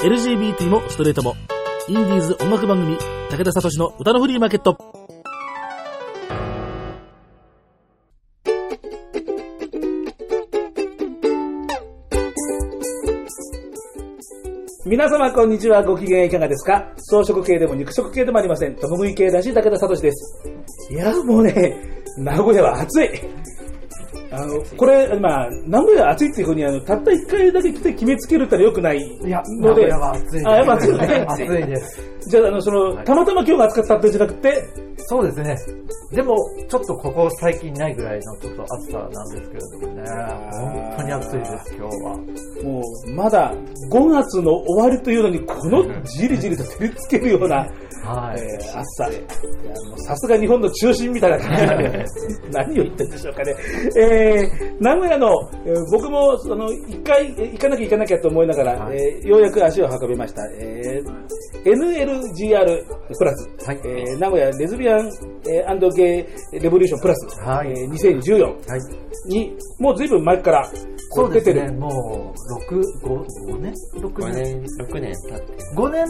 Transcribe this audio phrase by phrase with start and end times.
[0.00, 1.34] LGBT もストレートも。
[1.88, 2.96] インディーズ音楽番組、
[3.30, 4.78] 武田聡の歌のフリーマーケット。
[14.86, 15.82] 皆様こんにちは。
[15.82, 16.92] ご機嫌いかがですか？
[16.96, 18.76] 草食系でも肉食系でもありません。
[18.76, 20.48] 共食い系だし、武田聡です。
[20.92, 21.74] いや、もうね、
[22.18, 23.10] 名古屋は暑い。
[24.30, 30.48] あの、これ、まあ、名古屋暑いっていうふうに、あの、たった一回だけ来て決めつけるってのは良くないいや、ので、名古屋は暑いです。
[30.48, 31.26] あ、やっぱ暑いね。
[31.28, 32.02] 暑いです。
[32.28, 34.64] じゃあ、あの、その、たまたま今日が暑かったんじゃなくて、
[35.10, 35.56] そうですね。
[36.12, 36.36] でも、
[36.68, 40.02] ちょっとここ最近ないぐらいのちょっと暑さなんですけれどもね。
[40.52, 42.16] 本当に暑いです、今日は。
[42.62, 43.54] もう、まだ
[43.90, 47.56] 5月の終わりというのに、このじりじりと照りつけるような、
[48.04, 48.40] はい。
[48.40, 49.24] えー暑さで、
[50.06, 52.04] さすが日本の中心みたいな感じで、
[52.52, 53.54] 何を言ってるんでしょうかね。
[53.98, 55.28] えー名古屋の、
[55.66, 60.42] えー僕も、その、一回、えー行かなきゃ行かなきゃと思いながら、はいえーようやく足を運びました。
[60.60, 62.64] えー NLGR
[63.18, 65.06] プラス、はいえー名古屋レズビアン、
[65.48, 69.07] えーゲイレボリューションプラス、はいえー2014はい。
[69.26, 70.70] に、もう随分前から、
[71.32, 71.60] 出てる。
[71.62, 71.78] ですね。
[71.78, 74.60] もう、6、5、5年 ?6 5年。
[74.60, 75.58] 年、6年経って。
[75.74, 76.06] 5年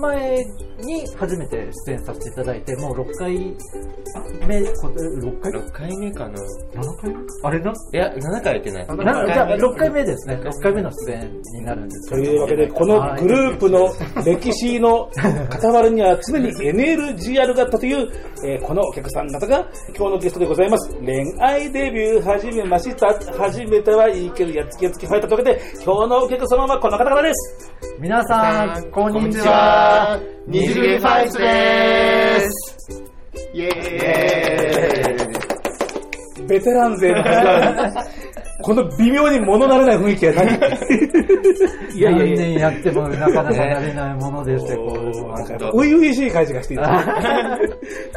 [0.00, 0.44] 前
[0.82, 3.56] に初めて出演させていただいて、もう6回
[4.46, 6.40] 目、こ6回？6回目かな
[6.74, 7.14] ?7 回？
[7.42, 7.70] あれな？
[7.70, 8.86] いや、7回やってない。
[8.86, 10.36] なじゃあ6回目ですね。
[10.36, 13.90] 6回目の出演になるんですというわけで、このグループの
[14.24, 15.10] 歴史の
[15.50, 18.08] 傍らには常に NLGR があったという、
[18.46, 20.94] えーこのお客さん方が今日のゲストでございます。
[21.04, 23.12] 恋愛デビュー始めました。
[23.38, 27.72] 初めてはいいけど、やっつきやっつきファイターというわけで、今日のお客様はこの方々です。
[28.00, 30.18] 皆さん、こんにちは。
[30.46, 33.04] 二次元ファイスです
[33.52, 38.04] イエーイベテラン勢の方々
[38.62, 40.50] この微妙に物慣れない雰囲気は何？
[41.96, 42.36] いやいやいや。
[42.36, 45.36] 何年やってもなかなかなれないものですよ、これなんは。
[45.36, 45.42] か。
[45.42, 46.74] 初々しい感じがして。
[46.74, 46.82] いる。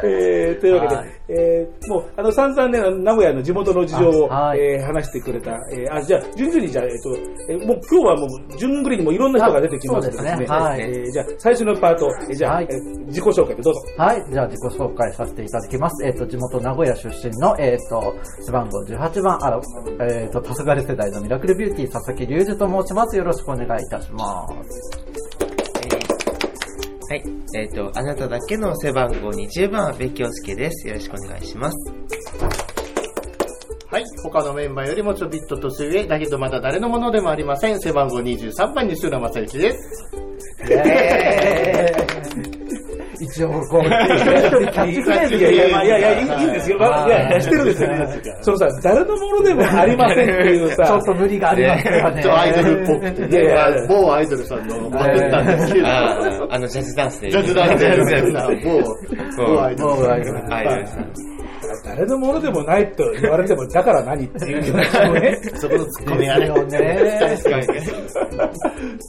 [0.04, 5.20] えーというわけで、はいえーもう、あの、散々ね、名古屋の地元の事情を、あはいえー話して。
[5.24, 7.16] くれた、えーあ、じゃあ、順々に、じゃあ、えっ、と、
[7.48, 9.78] えーもう今日はもう、順繰りにもいろんな人が出て。
[9.78, 13.80] きますのあそうですねはいえーじゃあ、最初のパート、えーじゃあ、はいえー自己紹介でどうぞ。
[13.96, 15.42] はい、じゃあ自己紹介させて。
[15.44, 16.04] いただきます。
[16.04, 19.60] えっ、と、地元名古屋出身の、えっ、と、背番号18番、あの、
[20.00, 23.16] えっ、と、黄昏世代のミラクルビューティー、佐々木隆二と申します。
[23.16, 24.54] よろしくお願いいたします。
[27.10, 27.22] はい。
[27.54, 30.88] えっ、と、あなただけの背番号20番、別京介です。
[30.88, 31.92] よろしくお願いします。
[33.90, 34.04] はい。
[34.24, 37.78] 他のメンバーよりもちょびっと年上、だけどまだ誰のものでもありません。
[37.80, 40.24] 背番号23番、西浦正幸です。
[40.64, 42.63] 一応、こう、
[43.24, 46.78] 一人キャッチフレーズいやいや、いやいや、いいいんですよ。
[46.78, 48.20] まあ、いや、してるんですよね。
[48.42, 52.00] そのさ、誰のものでもありませんっていうさ、ちょっと無理がありますね。
[52.00, 53.42] ちょっとアイドルっぽくて。
[53.42, 55.86] いや某アイドルさんのパクったんですけど。
[55.88, 57.30] あの、ジャズダンスで。
[57.30, 58.82] ジャズダンスで某、
[59.36, 61.43] 某アイドル某アイドルアイドルさん。
[61.84, 64.78] 誰のものでもないと言われても、だから何っていうも
[65.14, 65.38] ね。
[65.54, 66.48] そこのツッコミがね。
[67.38, 67.82] 確かにね。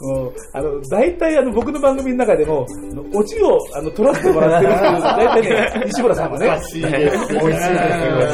[0.02, 2.66] もうあの大体あの僕の番組の中でも、
[3.14, 7.50] オチをあの取らせてもらってるっていう、大体ね、 西村さんはね、おいしいですよ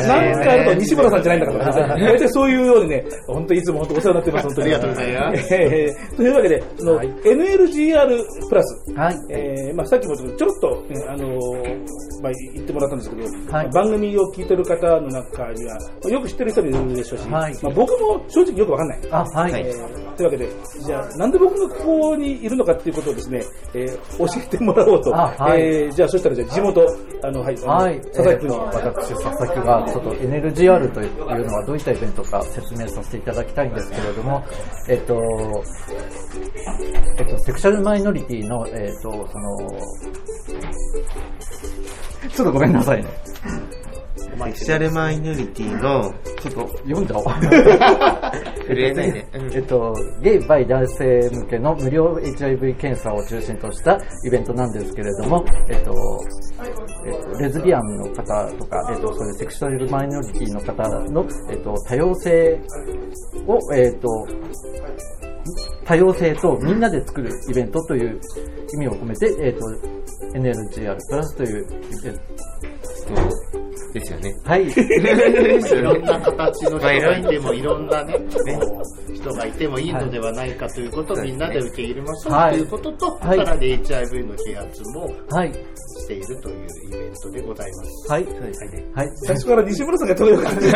[0.07, 4.65] なんかあると西村さんじゃないんだから、大体そういうようにね、本当いつも本当お世話になってます、本当に。
[4.65, 9.15] ありがとうございますえーというわけで、その NLGR プラス、はい。
[9.29, 18.99] えーまあ、さっきもちょろっと、ねあのーまあ、言ってもらったんですけど、はい番組を聞いてる方の中には、まあよく知ってる人もいるでしょうし、はいまあ、僕も正直よくわかんない。
[19.11, 19.53] あ、はい。
[19.53, 20.49] えーというわけで、
[20.85, 23.43] じゃあ、なんで僕がここにいるのかっていうことをですね、
[23.73, 25.15] えー教えてもらおうと。
[25.15, 26.85] あはいえーじゃあ、そしたら、じゃあ、地元、
[27.23, 34.43] あの、はい、はい、佐々木君に、えーと私、佐々木がちょっと NLGR というのはどういったイベントか説明させていただきたいんですけれども、
[34.87, 35.63] えっと、
[37.17, 39.57] えっと、セクシャルマイノリティの、えっと、その、
[42.29, 43.09] ちょっとごめんなさいね。
[44.37, 47.23] セクシャルマイノリティの、ちょっと読んじゃおう。
[48.65, 49.27] 震えないで。
[49.33, 55.93] えっと、ゲイ、バイ、男性向けの無料 HIV 検査を中心としたイベントなんですけれども、えっと、
[57.05, 62.61] えっと、レズビアンの方とか、えっと、そういうセクシャルマイノリティの方の、えっと、多様性
[63.47, 64.07] を、えっと、
[65.85, 68.19] 多様性とみんなで作るイベントという
[68.73, 69.65] 意味を込めて、えっと、
[70.37, 71.65] NLGR プラスという
[71.99, 73.60] イベント、
[73.93, 74.33] ですよね。
[74.45, 74.67] はい。
[74.67, 85.51] いろんな形の人がいても、いろんなね、こう人がいてもいいのではないかということをみんなで受け入れましょうはいということと、はいさらに HIV の啓発もはい。
[86.19, 88.11] しているというイベントでございます。
[88.11, 88.25] はい。
[88.25, 88.85] そうですね。
[88.95, 89.09] はい。
[89.25, 90.69] 最初から西村さんが取れる感じ。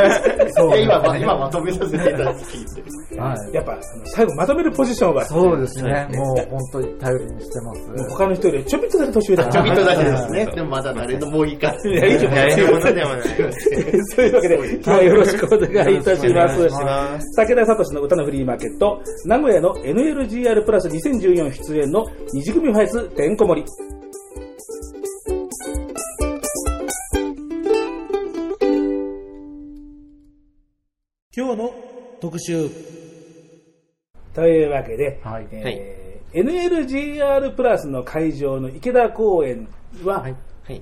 [0.54, 3.20] そうで今ま今まとめさせていただきて。
[3.20, 3.54] はい。
[3.54, 6.08] やっぱ、最後まとめるポジションは、そうですね。
[6.14, 8.10] もう本当に頼りにしてます。
[8.10, 11.92] 他の人よりちょびっとだけ年上だちょびっとだけですねでもまだ誰でもいいから。
[11.92, 13.22] いやいいものでもない。
[14.16, 17.36] そういうわけで、今日はよろしくお願いいたしますます。
[17.36, 24.05] 武田聡の歌のフリーマーケット、名古屋の NLGR プラス2014出演の二次組ファイスてんこ盛り。
[31.38, 31.76] 今日の
[32.22, 32.70] 特集。
[34.34, 35.48] というわけで、はい。
[35.52, 39.70] えー NLGR プラスの会場の池田公園
[40.04, 40.36] は、はい。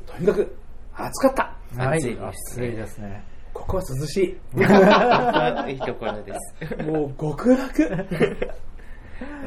[0.05, 0.55] とにかく
[0.93, 1.33] 暑かっ
[1.75, 1.83] た。
[1.83, 1.97] はい。
[1.99, 3.23] 暑いです暑いですね。
[3.53, 4.21] ここは涼しい。
[5.71, 6.83] いいところです。
[6.83, 7.83] もう極楽。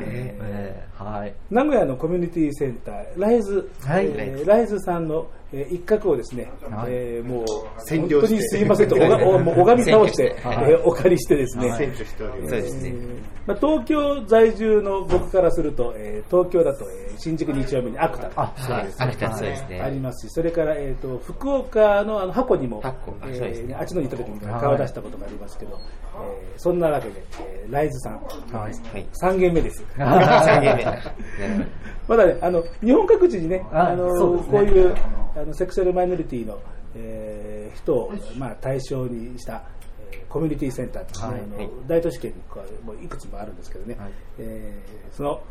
[0.01, 1.35] えーはい。
[1.51, 7.47] 名古屋のコミュニティセンター、ライズ、はいえーライズさんの、えー一角をですね、はいえーもう、
[7.89, 11.85] 本占領して当にすいませんと、おがおもう拝み倒して、はいえーお借りしてですね、ます。
[11.85, 12.95] そうですね。
[13.47, 19.03] まあ、東京在住の僕からすると、えー東京だと、えー新宿2丁目にアクタあ、そうはいです。
[19.03, 19.81] アクタそうですね。
[19.81, 28.73] ありますし、それから、えー、と福岡のあの箱にも、箱あえそうですねーあっちのに行った時に顔を出したことがありますけど、えーそんなわけで、えーライズさん、はい。
[28.73, 29.07] はい。
[29.23, 29.85] 3軒目です。
[29.97, 30.85] 三軒目。
[32.09, 34.95] まだね、あの日本各地にね、ああのねこういう
[35.37, 36.59] あのセクシャルマイノリティの、
[36.95, 39.63] えー人を、まあ、対象にした、
[40.11, 41.71] えーコミュニティセンターっていうのは、はい。
[41.87, 42.37] 大都市圏に
[42.85, 44.11] もういくつもあるんですけどね、はい。
[44.39, 45.43] えーその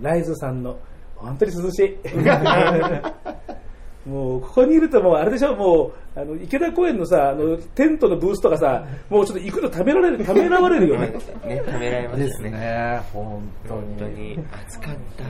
[0.00, 0.78] ライズさんの
[1.16, 1.98] 本当に涼しい。
[4.06, 11.08] もうここにいるともうあれでしょもうあの池田公園のさあのテントのブースとかさもうちょっと行くのためられるためらわれるよね
[11.46, 12.50] ね、食べられまですすね。
[12.50, 13.00] ね。
[13.12, 13.80] 本当に。
[13.80, 15.24] 本当に暑かった。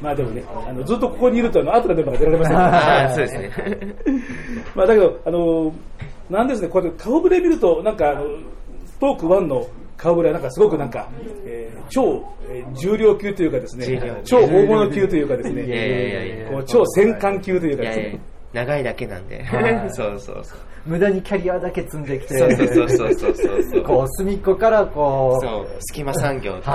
[0.00, 3.50] まあでもねあのずっとここにいるとあの後の電波が出られません ああ、そうですね。
[4.76, 5.72] まあだけど、あの
[6.30, 8.24] なんですね、これ顔ぶれ見ると、なんかあの
[9.00, 9.66] トーク1の
[9.98, 11.08] 顔ぶれはなんかすごくなんか、
[11.44, 16.50] えー超、えー重量級というかですね超大物級というかですいやいやいね、やいや。
[16.50, 18.20] こう超戦艦級というかですね、
[18.52, 19.90] 長いだけなんではい。
[19.92, 20.58] そうそうそう。
[20.88, 23.82] 無駄にキャリアだけ積んできて、そうそうそうそうそうそう。
[23.82, 26.70] こう、隅っこからこう、そう、隙間産業って。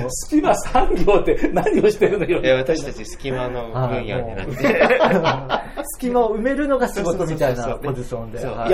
[0.00, 2.46] もう隙間産業って何をしてるのよい。
[2.46, 5.82] や、私たち隙間の分野になって。
[5.98, 8.38] 隙間を埋めるのが仕事みたいなポジションで。
[8.38, 8.72] そうはいい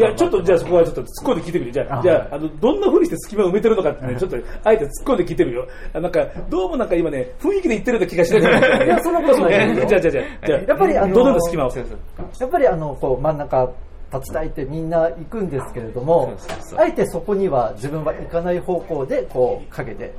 [0.00, 1.72] や、ちょっとじゃあそこはちょっと突っ込んで聞いてみる。
[1.72, 5.66] じゃあ、あじゃあ、あの、どんな風にして隙間を埋めてるのかってね、ちょっと、あえて突っ込んで聞いてみるよ。
[5.92, 8.42] あなんか、どうもなんか今ね、雰囲気で言ってるような気がしてる
[8.86, 11.70] いやそんなことない じゃあ、じゃあ、じゃあ、やっぱりあのどのような隙間を。
[11.70, 11.98] そうそう
[12.40, 13.71] やっぱりあの、こう、真ん中
[14.12, 16.36] 立ちたいってみんな行くんですけれども
[16.76, 20.14] あえてそこには自分は行かない方向で、こう、かけて、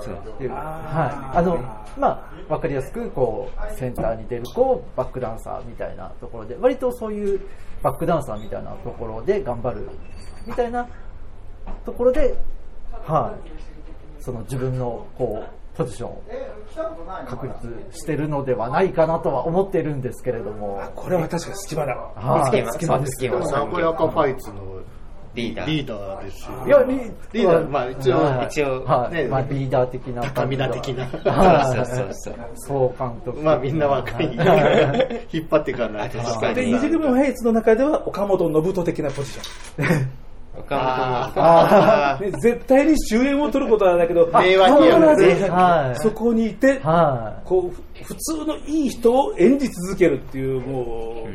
[0.00, 0.14] そう。
[0.14, 1.38] っていうはい。
[1.38, 1.56] あの、
[1.98, 7.40] まあ、わかりやすく、こう、センターに出る子、バックダンサーみたいなところで、割とそういう
[7.82, 9.88] バックダンサーみたいなところで頑張る、
[10.46, 10.88] みたいな
[11.84, 12.36] ところで、
[13.04, 13.36] は
[14.18, 14.22] い。
[14.22, 16.10] その自分の、こう、ポジション。
[16.10, 16.22] を
[17.26, 20.82] 確立してるのではないかなとは思ってるんですけれども。
[20.94, 21.94] これは確かに隙間だ。
[21.94, 22.50] はい。
[22.50, 23.10] 隙間隙間です。
[23.18, 24.80] 隙間名古屋カファイツの
[25.34, 25.66] リーダー。
[25.66, 26.66] リーダーですよ。
[26.66, 26.94] いや、リ
[27.32, 28.46] リーダー、まあ一応、はい。
[28.46, 29.24] 一応はい、ね。
[29.28, 30.22] まあ、リーダー的な。
[30.22, 31.04] 高見田的な。
[31.06, 31.86] はい。
[31.86, 33.40] そうそうそう総監督。
[33.40, 34.36] まあみんな若い。
[34.36, 35.26] はい。
[35.32, 36.18] 引っ張っていかないと。
[36.18, 36.54] 確かに。
[36.56, 40.06] で、二次組フェイツの中では岡本信人的なポジショ
[40.56, 42.24] 岡あ本あン。
[42.24, 51.26] ね、絶対に終焉を取ることはだけど、令和にはいそこにいて、はこう、ふ普通のいい人を演じ続けるっていう、も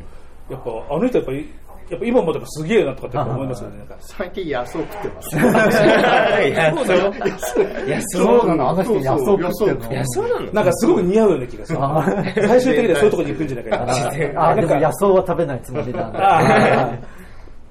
[0.49, 1.49] う、やっぱ、あの人やっぱり、
[1.89, 3.77] やっぱ今もでもすげえなとかって思いますよね。
[3.79, 3.88] なん。
[3.88, 5.35] か最近野草食ってます。
[6.47, 6.51] い。
[6.51, 7.85] や、そう。
[7.85, 7.89] い。
[7.89, 8.01] や、い。
[8.07, 8.39] そう。
[8.39, 9.91] そうなの、あの人野草食ってるの。
[9.91, 9.95] い。
[9.95, 11.79] や、そうなのなんかすごく似合うような気がする。
[11.81, 12.05] あ
[12.47, 13.07] 最終的にはそうい。
[13.09, 13.65] うところに行くんじゃない。
[13.65, 14.41] かな。
[14.41, 15.59] ああ、でも野草は食べない。
[15.61, 16.19] つもりなんで。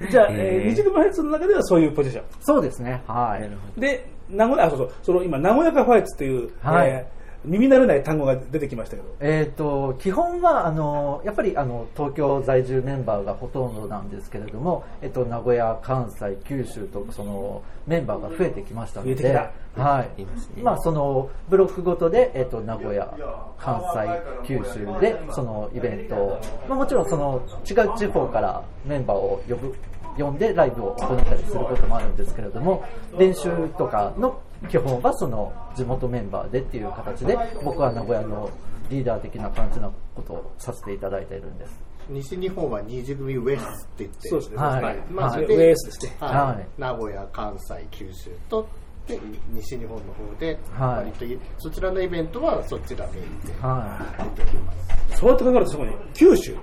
[0.10, 3.78] じゃあ、えー、二次組ファイツの中ではそういうポジショそうですね、はい。
[3.78, 3.80] ン。
[3.80, 6.88] で、名古屋、あ、そうそう、その今、名古屋カファイツっていう、はい。
[6.88, 19.38] えー耳慣れない単語が出てきましたけど、えっ、と、基本は、あの、やっぱり、あの、東京在住メンバーがほとんどなんですけれども、えっと、名古屋、関西、九州と、その、メンバーが増えてきましたので、増えて
[19.74, 19.82] きた。
[19.82, 20.62] はい。
[20.62, 23.12] まあ、その、ブロックごとで、えっと、名古屋、
[23.58, 29.74] 関西、九州で、そのイベントを、まあ、もちろん、その、違う地方からメンバーを呼ぶ、
[30.18, 32.84] 呼んでライブを行ったりすることもあるんですけれども、
[33.18, 38.50] 練習とかの基本はその地元メンバーでっていう形で、僕は名古屋の
[38.90, 41.80] リーダー的な感じなことをさせていただいているんです。
[42.08, 44.28] 西日本は二次組ウエスって言って。
[44.28, 44.56] そうですね。
[44.56, 46.16] はいはいまあ、はいウェースですね。
[46.20, 48.66] はいはい名古屋、関西、九州と
[49.06, 49.18] で
[49.54, 53.98] 西日本の方で、はい割といそちらのイベントはそちらメインでは
[54.36, 54.72] 出ておりま
[55.10, 55.18] す。
[55.20, 55.96] そうやって考えるとすごいね。
[56.14, 56.56] 九州、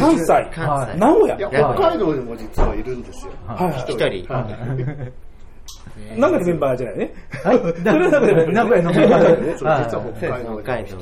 [0.00, 1.40] 関西、名古屋い。
[1.40, 3.32] や、北海道にも実はいるんですよ。
[3.46, 4.32] はいはい一人。
[4.32, 4.40] は
[5.06, 5.12] い
[6.16, 7.14] 名古屋のメンバーじゃないね。
[7.44, 7.46] い。
[7.46, 7.58] はい。
[7.60, 9.58] それは名古屋の名古屋のメンバーで。
[9.58, 10.96] そうはい実は北海道。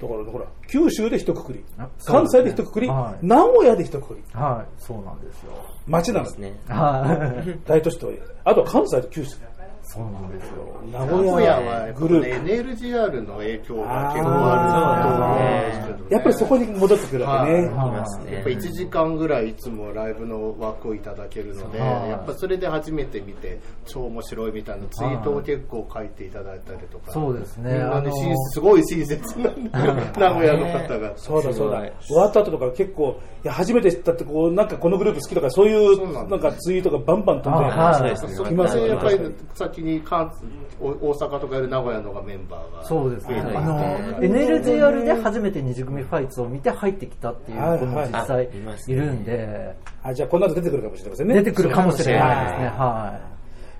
[0.00, 1.64] だから、ほら、九州で一括り
[2.04, 4.82] 関西で一括り、はい名古屋で一括り、はい。
[4.82, 5.52] そうなんですよ。
[5.86, 6.54] 町なのですね。
[6.68, 7.58] はい。
[7.66, 9.36] 大都市とはいえあとは関西と九州。
[9.84, 10.80] そうなんですよ。
[10.90, 12.44] 名名古屋はグループ。
[12.44, 17.62] ね NLGR の影響が結構ああると思うんですけどねやっぱりそこに戻ってくるわけね。
[17.62, 29.50] やっぱ1時間ぐらいいつもライブの枠をいただけるので、はいやっぱそれで初めて見て超面白いみたいなツイートを結構書いていただいたりとか、そうですねみんなね親すごい親切な
[30.18, 31.12] 名古屋の方が。
[31.16, 32.08] そうだそうだす。
[32.08, 40.32] 終わった後とか結構、いや、初めて知ったって、こう、なんかこのグループ好きとか、そういう、なんかツイートがバンバン飛んで、あはいそうですねそこ来ますよねでやっぱり先に関
[40.80, 43.40] お大阪とかより名古屋のがメンバーがそうですね。
[43.40, 48.48] あの、NLJR で初めて二次組ファイツを見て入ってきたっていう子も実際い。
[48.58, 48.96] ますね。
[48.96, 51.34] いるんで、あ、じゃあこの後出てくるかもしれませんね。
[51.34, 52.66] 出てくるかもしれないですね。
[52.68, 53.20] はは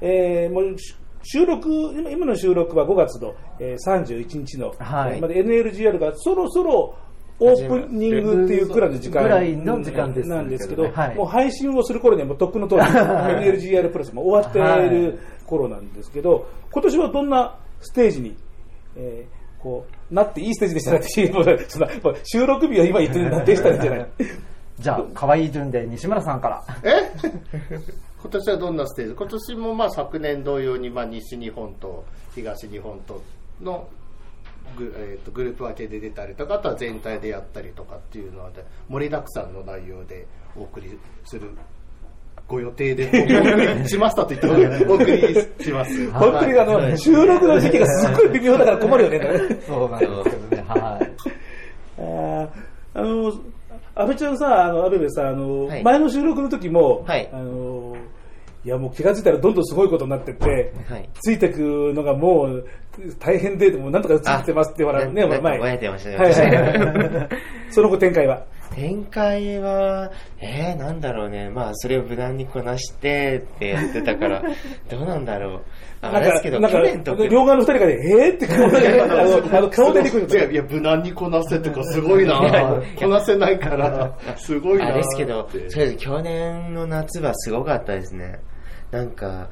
[0.01, 0.95] えーもうし
[1.27, 5.21] 収録、今今の収録は5月の、えー、31日の、はい。
[5.21, 6.95] まで NLGR がそろそろ
[7.41, 10.29] オープニングっていうくらいの時間ぐらいの時間です。
[10.29, 11.15] なんですけど、はい。
[11.17, 18.37] もう配信をする頃にはもうとっくの通り NLGR プラスも終わっている頃なんですけど、今年はどんなステージに、
[18.97, 24.01] えーこうなっていいステージでしたねってそんなもう収録日は今言ってるなんでしたんじゃない。
[24.01, 24.05] い。
[24.79, 26.63] じゃあ、可愛い順で西村さんから。
[26.83, 27.11] え？
[28.21, 29.15] 今年はどんなステージ？
[29.15, 33.23] 今年もまあ昨年同様にまあ西日本と東日本と
[33.63, 33.89] の
[34.77, 41.51] グ,、えーとグループ分けで出たりとかあとは全体でやったりとかっていうので盛りだくさんの内容でお送りする
[42.47, 49.59] ご予定で お送りしましたと言った方がお送りします 本当にあの、はい収録の時期がすっごい微妙だから困るよね。
[49.67, 50.65] そうなんですけどね。
[50.69, 51.15] はい。
[52.97, 53.33] あの、
[53.97, 57.97] 安倍ちゃんさ、あの、安倍部さ、あの、はい前の収録の時も、はいあの、
[58.65, 62.67] いやもう気がついたらどんどんすごいことになってって、はいついてくのがもう
[63.19, 65.59] 大変で、もうなんとかついてますって笑うね、あなんか前。
[65.59, 67.29] ぼやいてましたねはいはいはい
[67.71, 68.45] その後展開は？
[68.75, 71.49] 展開は、えー、なんだろうね。
[71.51, 74.43] まあ、それを無難にこなしてってやってたから、
[74.91, 75.61] どうなんだろう。
[76.03, 88.41] ああれですけど、なんか去年と両側の二人がね、えーって顔で、あの、あの顔で出てくる いやいや無難にこなせとかすごいなこなせないからすごいなあれですけどそれで去年の夏はすごかったですね。
[88.91, 89.49] なんか、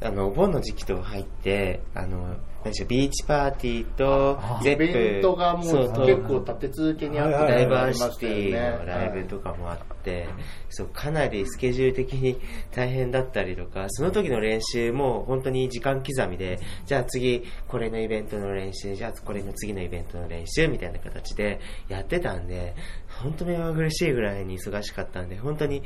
[0.00, 5.66] あの、お盆の時期と入って、あの、何でしょう、ビーチパーティーとあ、ゼップ、イベントがもう
[6.06, 10.26] 結構立て続けにあってダイバーシティのライブとかもあって、
[10.68, 12.38] そう、かなりスケジュール的に
[12.72, 22.74] 大変だったりとか、その時の練習も本当に時間刻みで、じゃあ次、これのイベントの練習、じゃあこれの次のイベントの練習みたいな形でやってたんで、
[23.22, 25.82] 本当目まぐるしいぐらいに忙しかったんで、本当に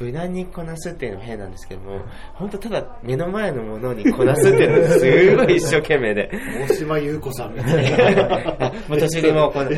[0.00, 2.00] 無難にこなすっていうのも変なんですけども、
[2.34, 6.30] 本当ただ目の前のものにこなすっていうのがすごい一生懸命で。
[6.68, 9.70] 大島優子さんみたいなもう途中でもうこの、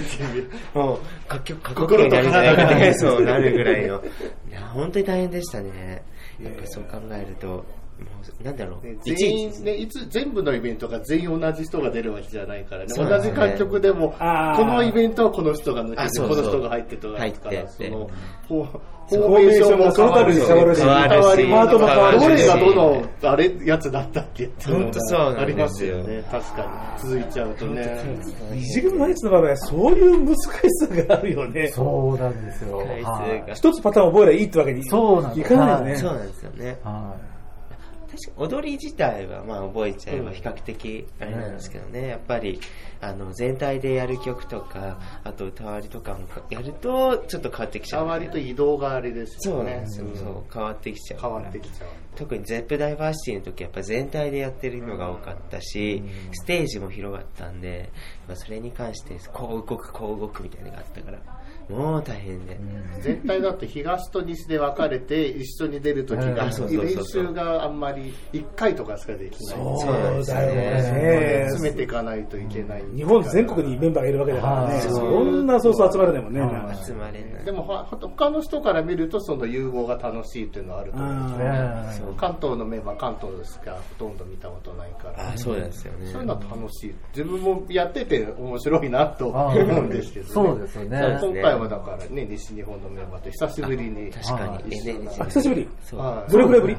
[0.75, 4.03] もう、かっこかっこよくなるんじゃないかって、そうなるぐらいの。
[4.49, 6.03] いや、本当に大変でしたね。
[6.43, 7.65] やっぱりそう考えると、
[8.43, 8.87] なんだろう。
[8.87, 12.87] ね全員、ね、いつ全部のイベントが全員同じ人が出るわけじゃないからね。
[12.87, 13.05] ね。
[13.05, 14.17] 同じ観客でもこ
[14.65, 16.37] のイベントはこの人が抜けてあそうそう。
[16.37, 18.11] この人が入ってとか入ってからその
[18.49, 22.23] フォーメーションも変わるし変わるしパートも変わるし。
[22.23, 24.91] どれがどのあれやつだったっけっていうの
[25.35, 26.25] がありますよね。
[26.31, 27.11] 確かに。
[27.11, 28.03] 続いちゃうとね。
[28.53, 30.41] 二次組のやつの場合はそういう難し
[30.81, 31.69] さがあるよね。
[31.69, 32.83] そうなんですよ。
[33.55, 35.97] 一つパターン覚えればいいってわけにそうなんですいかないよね。
[35.97, 36.79] そうなんですよね。
[36.83, 37.32] は確か
[38.37, 42.61] 踊り自体はまあ覚えちゃえば比較的あれなんですけどね、やっぱり
[43.01, 51.89] あの全体でやる曲とかあと歌割りとかもやるとちょっと変わってきちゃう、触りと移動があれですそうよねなんですよ、そう変わってきちゃう変わってきちゃう。
[52.15, 56.03] 特にゼップダイバーシティの時やっぱ全体でやってるのが多かったし、
[56.33, 57.91] ステージも広がったんで、
[58.29, 61.19] まあ、それに関してこう動くこう動くみたいなのがあったから
[61.73, 62.59] もう大変で、
[63.01, 66.35] 全体だって東と西で分かれて一緒に出るときうん。
[66.35, 69.57] が練習があんまり1回とかしかできない。
[69.57, 71.47] そうだよね。
[71.51, 72.85] 詰めていかないといけない。
[72.95, 74.75] 日本全国にメンバーがいるわけだからね。
[74.75, 76.41] はいそんなそうそう集まれないもんね。
[76.41, 77.45] はい集まれない。
[77.45, 81.45] でもほ他の人から見るとその融合が楽しいっていうのはあると思うんですい。
[81.45, 81.93] よね。
[81.99, 82.15] そう。
[82.15, 85.31] 関東のメンバー関東しかほとんど見たことないから。
[85.31, 86.07] あそうなんですよね。
[86.07, 86.95] そういうのは楽しい。
[87.17, 90.33] 自分もやってて面白いなと思あうんですけどね。
[90.33, 91.19] そうですよね。
[91.21, 94.77] 今回はだからね西日本のメンバーと久しぶりに確かはいに。
[94.81, 95.69] 久しぶり？
[96.31, 96.77] どれくらいぶり？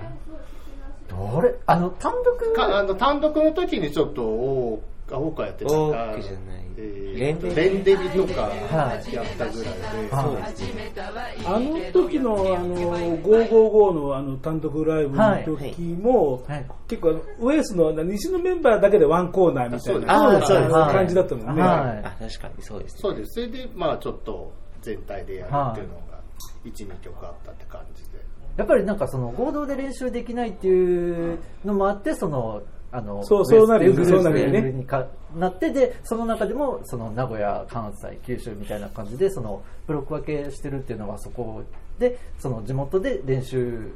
[1.08, 1.54] どれ？
[1.66, 2.54] あの、単独？
[2.54, 5.72] かあの単独の時にちょっと大あやってた。
[5.72, 6.64] 多かくじゃない。
[6.76, 9.14] えーレンデビとかはい。
[9.14, 11.46] やったぐらいで、はい。
[11.46, 12.76] あの時のあの
[13.22, 16.66] 555のあの単独ライブの時も、はい。
[16.88, 21.62] 結構ウエスの西のメンバーだけでワンコーナーみたいな感じだったもんね。
[21.62, 22.06] はい。
[22.06, 23.00] あ、確かにそうですね。
[23.02, 23.34] そうです。
[23.34, 24.52] それでまあちょっと
[24.84, 26.20] 全体でやるっていうのが
[26.66, 28.24] 12曲あったって感じで。
[28.58, 32.62] やっぱりなんかその合同で練習できないっていうのもあって、その、
[32.92, 34.06] あの、そうそうなるよね。
[34.06, 34.62] そうなるよね。
[34.72, 41.64] にかなって、で、その中でも、その名古屋、関西、九州みたいな感じで、その、ブロック分けしてるっていうのはそこ
[41.98, 43.92] で、その地元で練習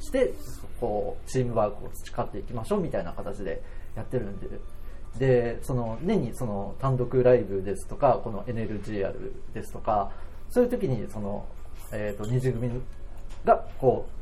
[0.00, 0.32] して、
[0.80, 3.60] こう、チームワークを培っていきましょうみたいな形で
[3.94, 4.48] やってるんで、
[5.18, 9.12] で、その、年にその単独ライブですとか、この NLGR
[9.52, 10.10] ですとか、
[10.50, 11.46] そういう時に、その、
[11.92, 12.70] えっ、と、二次組
[13.44, 14.18] が、こう、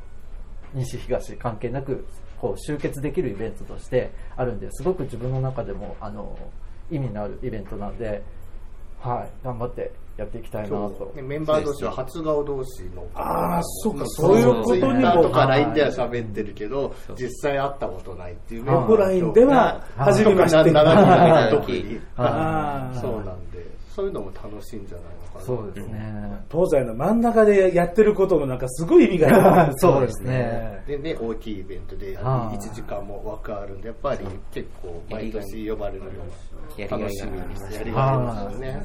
[0.75, 2.05] 西東関係なく
[2.41, 6.37] こう集結できるイベントとしてあるんですごく自分の中でもあの
[6.91, 8.23] 意味のあるイベントなので、
[9.01, 11.13] はい、頑張ってやっていきたいなと。
[11.15, 11.21] ね。
[11.21, 15.23] メンバー同士は初顔同士のあーそうかそういうことにも。
[15.23, 20.71] とか LINE では喋ってるけど、実際会ったことないっていうメンバーオフラインでは初めて。
[20.73, 22.01] 長はい特に。
[22.17, 29.73] あーそうなんでそういうのも楽しいんじゃないのかなそうですね、東西の真ん中でやってることのなんかすごい意味がある。
[29.79, 30.83] そうですね。
[30.87, 32.57] でね、大きいイベントではい。
[32.57, 36.11] 1時間も枠あるんで、やっぱり結構毎年呼ばれるの
[36.89, 38.83] が楽しみにしてやりがいね。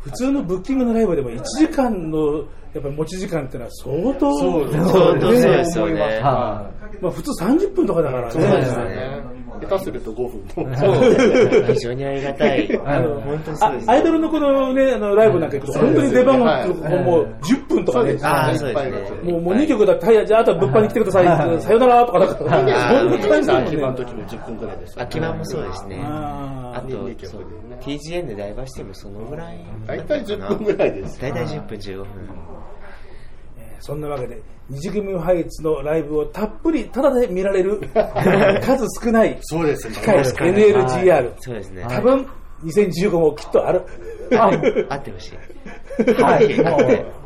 [0.00, 5.56] 普通のブッキングのライブでも1時間のやっぱり持ち時間ってのは相当、そうですね。
[5.56, 5.92] ですよね。
[5.92, 8.30] 思いますはまあ普通30分とかだからね。
[8.32, 9.33] そうですよね。
[9.60, 11.72] 下手すると5分も。
[11.72, 12.80] 非常にありがたい。
[12.84, 18.18] あの本当にそうですあアイドルのこのね、あのライブなんか行くと、本当に出番がはいもう10分とかね。
[18.22, 23.98] あーいっそうですねもうもう2曲だって、はい、じゃああとは物販に来てください、さよならとかなんか、そんな感じだもん秋葉のね。
[23.98, 25.02] 時も10分くらいでした。
[25.02, 26.00] 秋葉もそうですね。
[26.04, 27.08] あと
[27.80, 29.58] TGN でダイバーシティもそのぐらい。
[29.86, 31.20] 大体10分ぐらいです。
[31.20, 32.06] 大体10分15分。
[33.84, 37.80] えーそんなわけで、二次組ハイツのライブをたっぷりただで見られる
[38.64, 39.94] 数少ないそうですね。
[39.94, 41.32] 機会 NLGR。
[41.38, 41.84] そうですね。
[41.86, 42.26] 多分
[42.64, 43.82] 2015もきっとある。
[44.38, 44.50] あ
[44.88, 46.10] あってほしい。
[46.22, 46.48] はい、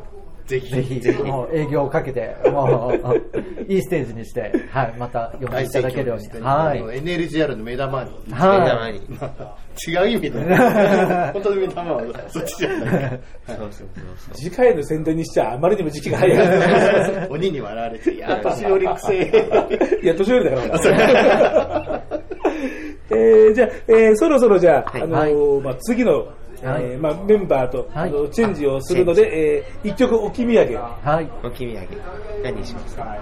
[0.48, 1.00] もうぜひ。
[1.00, 3.22] ぜひ、もう営業をかけて、もう、
[3.72, 6.28] いいステージにして、はい、また呼んでいただけるように。
[6.40, 6.80] はい。
[6.80, 8.10] NLGR の目玉に。
[8.26, 9.00] 目は玉に。
[9.86, 10.40] 違う意味で。
[11.32, 13.20] 本当に目玉は そっちじゃない。
[13.46, 14.34] そうそうそうそう。
[14.34, 17.28] 次回の宣伝にしちゃあまりにも時期が早い。
[17.28, 20.00] 鬼に笑われて、いや、年寄りくせえ。
[20.02, 22.02] いや、年寄りだから。
[23.10, 26.28] えーじゃあ、えーそろそろじゃあ、はいあのーまあ、次の、
[26.66, 29.22] はいえーまあ、メンバーと、はいあのチェンジをするので、
[29.58, 30.72] えー一曲置き土産。
[30.72, 30.74] い。
[30.76, 31.30] はい。
[31.44, 31.88] おきみやげ。
[32.42, 33.16] 何にしますか？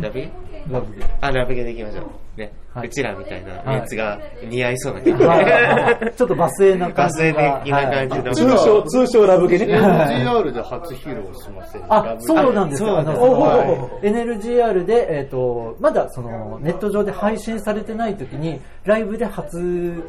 [0.00, 0.30] ラブゲ
[0.68, 0.86] ラブ
[1.20, 2.02] あ、ラブゲでいきましょ
[2.36, 2.40] う。
[2.40, 2.52] ね。
[2.74, 4.18] はいうちらみたいなはいやつが
[4.50, 5.22] 似合いそうな曲。
[5.22, 7.60] はい ちょっと罵声な感じが。
[7.62, 9.66] 罵声的な感じのはい通称、通称ラブゲね。
[9.66, 12.98] NLGR で初披露しませんあ、そうなんですよ。
[12.98, 13.64] あの、そうなんですおうおうおうは
[14.02, 20.02] い NLGR で、えっ、と、まだその、ネット上で配信されてない時に、ライブで初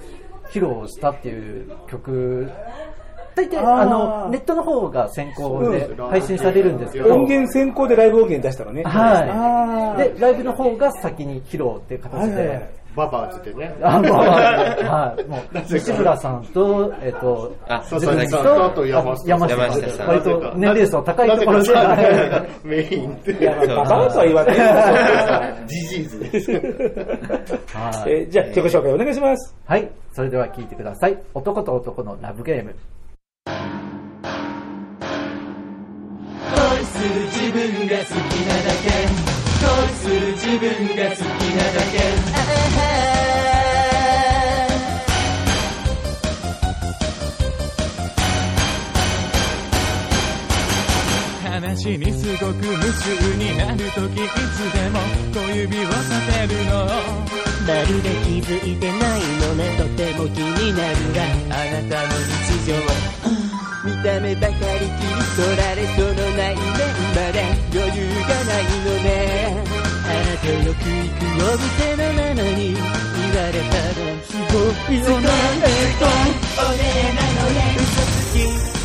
[0.50, 2.50] 披露したっていう曲、
[3.36, 8.84] 大体、あの、ネットの方が先行で配信されるんですけど、音源先行でライブ音源出したのね。
[8.84, 10.02] はい。
[10.02, 12.32] で、で、ライブの方が先に披露っていう形
[12.96, 13.76] ババーズでね。
[13.82, 21.70] あの、はい、 もう、西村さんと、えっ、と、あ、佐そうだ々木さんと、あと山下山下山下さん割と年齢層高いところで、
[22.64, 23.32] メインって。
[23.32, 24.56] いや、まあバカとは言わない。
[25.68, 26.52] ジジーズです。
[26.52, 29.56] はいえーじゃあ、曲紹介お願いします。
[29.66, 31.18] はい、それでは聴いてください。
[31.34, 32.76] 男と男のラブゲーム。
[36.56, 39.45] 恋する自分が好きなだけ恋
[40.02, 40.64] する自分
[40.96, 41.22] が好き
[41.56, 41.96] なだけ
[51.50, 55.00] 話にすごく夢中になるときいつでも
[55.34, 55.94] 小指を立
[56.48, 56.74] てるの。
[57.66, 61.24] まるで気づいてないのねとても気になるが。
[61.50, 62.70] あなたの日常
[63.86, 66.62] 見た目ばかり切り取られそうのない面
[67.16, 67.36] まで。
[67.74, 69.45] 余裕がないのね
[70.46, 74.62] あなたよく行くお店のママに言われたらすご
[74.94, 76.06] いよねえっと
[76.62, 78.38] おねえなのね嘘つき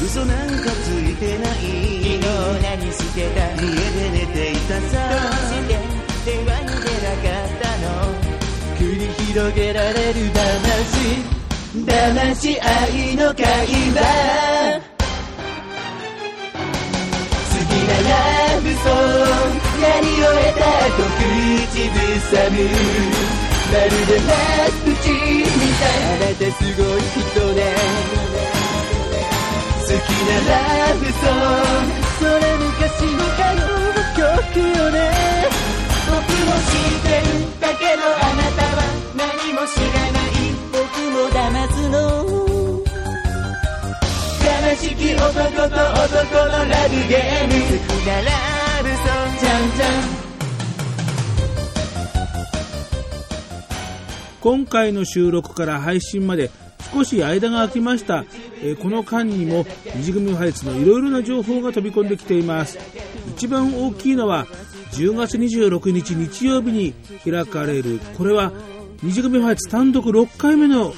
[0.05, 2.25] 嘘なんかついてない昨日
[2.63, 3.45] 何してた。
[3.53, 5.77] 家で寝ていたさどうして
[6.25, 7.89] 電話に出なかったの
[8.79, 10.43] 繰り広げられる騙
[10.87, 10.97] し
[11.75, 13.45] 騙し愛の会
[13.93, 15.00] 話
[17.91, 21.99] 好なラブソンやり終えた後口ず
[22.31, 22.57] さむ
[23.71, 24.31] まるでラ
[24.85, 27.61] プチーみたいあなたすごい人ね
[29.81, 30.55] 好きなラ
[30.95, 33.67] ブソングそれ昔の歌謡
[34.17, 34.97] 曲よね
[36.07, 36.15] 僕
[36.47, 38.79] も知ってるだけどあなたは
[39.17, 40.33] 何も知らない
[40.71, 40.79] 僕
[41.11, 41.39] も騙
[41.73, 42.40] すの
[44.71, 47.55] 悲しき男と男のラブゲーム。
[47.55, 48.31] 好きなラ
[48.83, 49.93] ブソングじゃんじゃん
[54.41, 56.53] 今回の収録から配信まで
[56.93, 58.25] 少し間が空きました、
[58.63, 62.79] えーこの間にも二次組ファイツのいろいろな情報が飛び込んできています。
[63.35, 64.47] 一番大きいのは
[64.93, 67.99] 10月26日日曜日に開かれる。
[68.17, 68.53] これは
[69.03, 70.95] 二次組ファイツ単独6回目の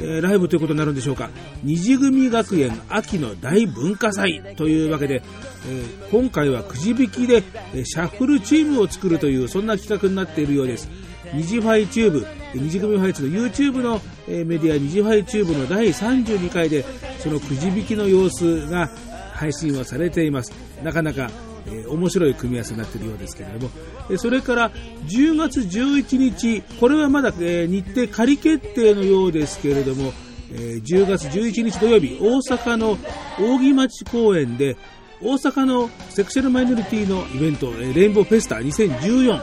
[0.00, 1.30] えライブということになるんでしょうか。
[1.62, 5.22] 二次組学園秋の大文化祭というわけで、
[5.68, 10.88] えー今回はくじ引きで、えシャッフルチームを作るというそんな企画になっているようです。
[11.32, 16.84] 二次ファイチューブ二次組ファイツの YouTube の、えメディア虹ファイチューブの第32回で
[17.20, 18.90] そのくじ引きの様子が
[19.34, 20.52] 配信をされています。
[20.82, 21.30] なかなか
[21.66, 23.70] えー面白い組み合わせになっているようですけれども、
[24.10, 24.70] えそれから
[25.06, 30.12] 10月11日、これはまだ、え日程仮決定のようですけれども、
[30.52, 32.98] え10月11日土曜日、大阪の
[33.38, 34.76] 扇町公園で、
[35.22, 39.42] 大阪のセクシャルマイノリティのイベント、えレインボーフェスタ2014、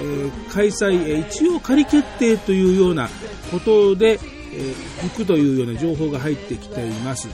[0.00, 3.08] えー開催、えー一応仮決定というような
[3.50, 7.28] ことで、えー行くというような情報が入ってきています。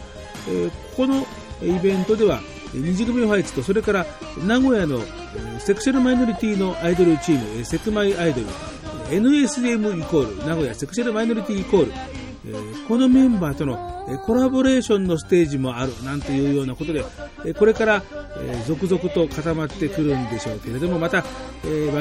[0.49, 1.27] えーこの
[1.63, 2.41] イベントでは、
[2.75, 4.07] えー二次組ファイツと、それから
[4.47, 5.01] 名古屋の
[5.59, 8.47] セクシャルマイノリティのアイドルチーム、えセクマイアイドル、
[9.11, 11.93] NSM イコール、名古屋セクシャルマイノリティイコール、
[12.89, 13.79] このメンバーとの、
[14.27, 17.03] コラボレーションのステージもあるなんていうようなことで、
[17.55, 18.03] これから、
[18.67, 21.31] 続々と固まってくるんでしょうけれども、また、番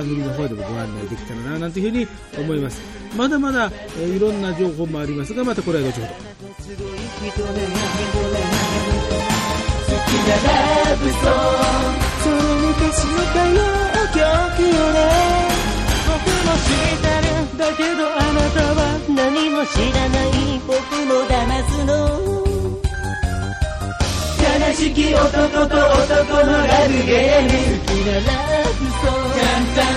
[0.01, 2.07] 組の方でもご案内できたらな、なんていうふうに
[2.37, 2.81] 思います。
[3.15, 6.07] まだまだ、いろんな情報もありますが、またこれは後ほど。
[10.43, 10.47] ラ
[10.97, 13.61] ブソングその昔の歌謡
[14.13, 14.97] 曲よね
[16.07, 20.33] 僕も知ってるだけどあなたは何も知らない
[20.65, 20.73] 僕
[21.05, 21.37] も騙
[21.69, 21.91] すの。
[24.43, 25.75] 悲しき男と男
[26.45, 27.49] のラブゲーム。
[27.49, 28.29] 好きなラ
[28.63, 29.23] ブソン。
[29.23, 29.95] グじゃんじゃん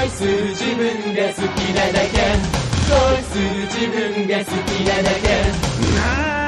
[0.00, 0.80] 恋する自分
[1.14, 2.16] が好きなだけ。
[2.88, 6.39] 恋する自分が好きなだけ。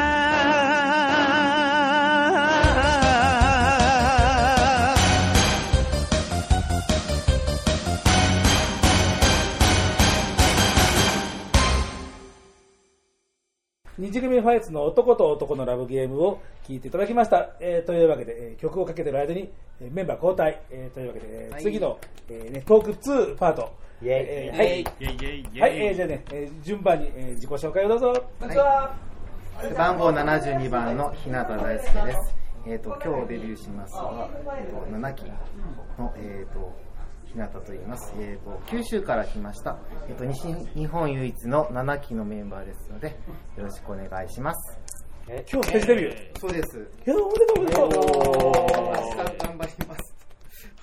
[14.02, 17.50] 二次組ファイツの男と男のラブゲームを聞いていただきました。
[17.60, 19.48] えーというわけで、えー曲をかけてる間に、
[19.80, 23.72] えーメンバー交代、えーというわけで、えー次の、えーね、トーク2パート。
[24.02, 24.68] イェイえーはい。
[25.60, 28.24] はい、えーじゃあね、えー順番に、えー自己紹介をどうぞ。
[28.40, 28.92] こんにちは。
[29.60, 32.34] 背番号72番の日向大輔です。
[32.66, 35.24] えっ、と今日デビューしますは、えー、と7期
[35.96, 36.72] のえっ、と
[37.26, 38.14] 日向と言います。
[38.18, 39.78] えっ、と九州から来ました。
[40.08, 43.08] えっ、と西日本唯一の7期のメンバーですので
[43.56, 44.78] よろしくお願いします。
[45.28, 46.38] えー今日ステージデビュー？
[46.40, 46.90] そうです。
[47.06, 47.88] いや、おめでとうおめでとう。
[47.88, 50.14] 明日頑張ります。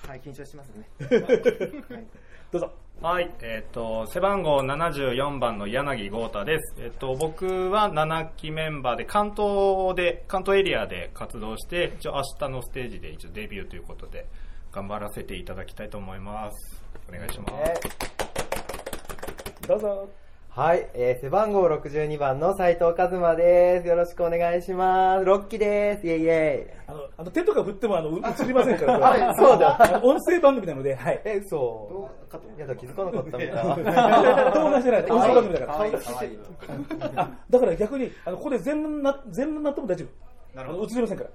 [0.08, 0.88] はい緊張しますね。
[2.50, 2.72] どうぞ。
[3.00, 6.74] はい、えっ、と、背番号74番の柳豪太です。
[6.82, 14.26] えっ、と、僕は7期メンバーで、関東で、関東エリアで活動して、一応明日のステージで一応デビューということで、
[14.72, 16.82] 頑張らせていただきたいと思います。
[17.08, 17.56] お願いします。
[19.66, 20.08] どうぞ。
[20.52, 23.86] はい、えー背番号62番の斉藤和馬です。
[23.86, 25.24] よろしくお願いします。
[25.24, 26.06] 6期です。
[26.08, 26.70] イェイイェイ。
[26.88, 28.98] あの、あの手とか振ってもあのう 映りませんから。
[28.98, 31.20] はいそうだあの音声番組なので、はい。
[31.24, 32.10] え、嘘。
[32.56, 34.50] いやだ、気づかなかったみたいな。
[34.50, 35.72] 動画じゃない、音声番組だか
[37.16, 37.30] ら。
[37.48, 40.56] だから逆に、あの、ここで全部な、全部なっても大丈夫。
[40.56, 40.84] なるほど。
[40.84, 41.30] 映りませんから。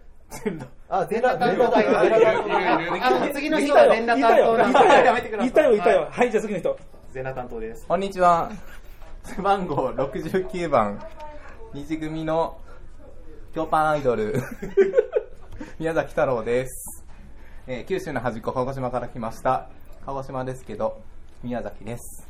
[0.90, 3.28] あ、全裸、全裸担当、全裸担当。
[3.28, 4.74] あ次の人は全裸担当なん
[5.42, 6.08] でいたよ、いたよ。
[6.12, 6.78] はい、じゃあ次の人。
[7.12, 7.86] 全裸担当です。
[7.88, 8.52] こんにちは。
[9.24, 11.02] 背番号69番、
[11.74, 12.58] 二次組の
[13.54, 14.36] 京パンアイドル、
[15.80, 17.04] 宮崎太郎です。
[17.68, 19.68] えー九州の端っこ、鹿児島から来ました。
[20.06, 21.02] 鹿児島ですけど、
[21.42, 22.28] 宮崎です。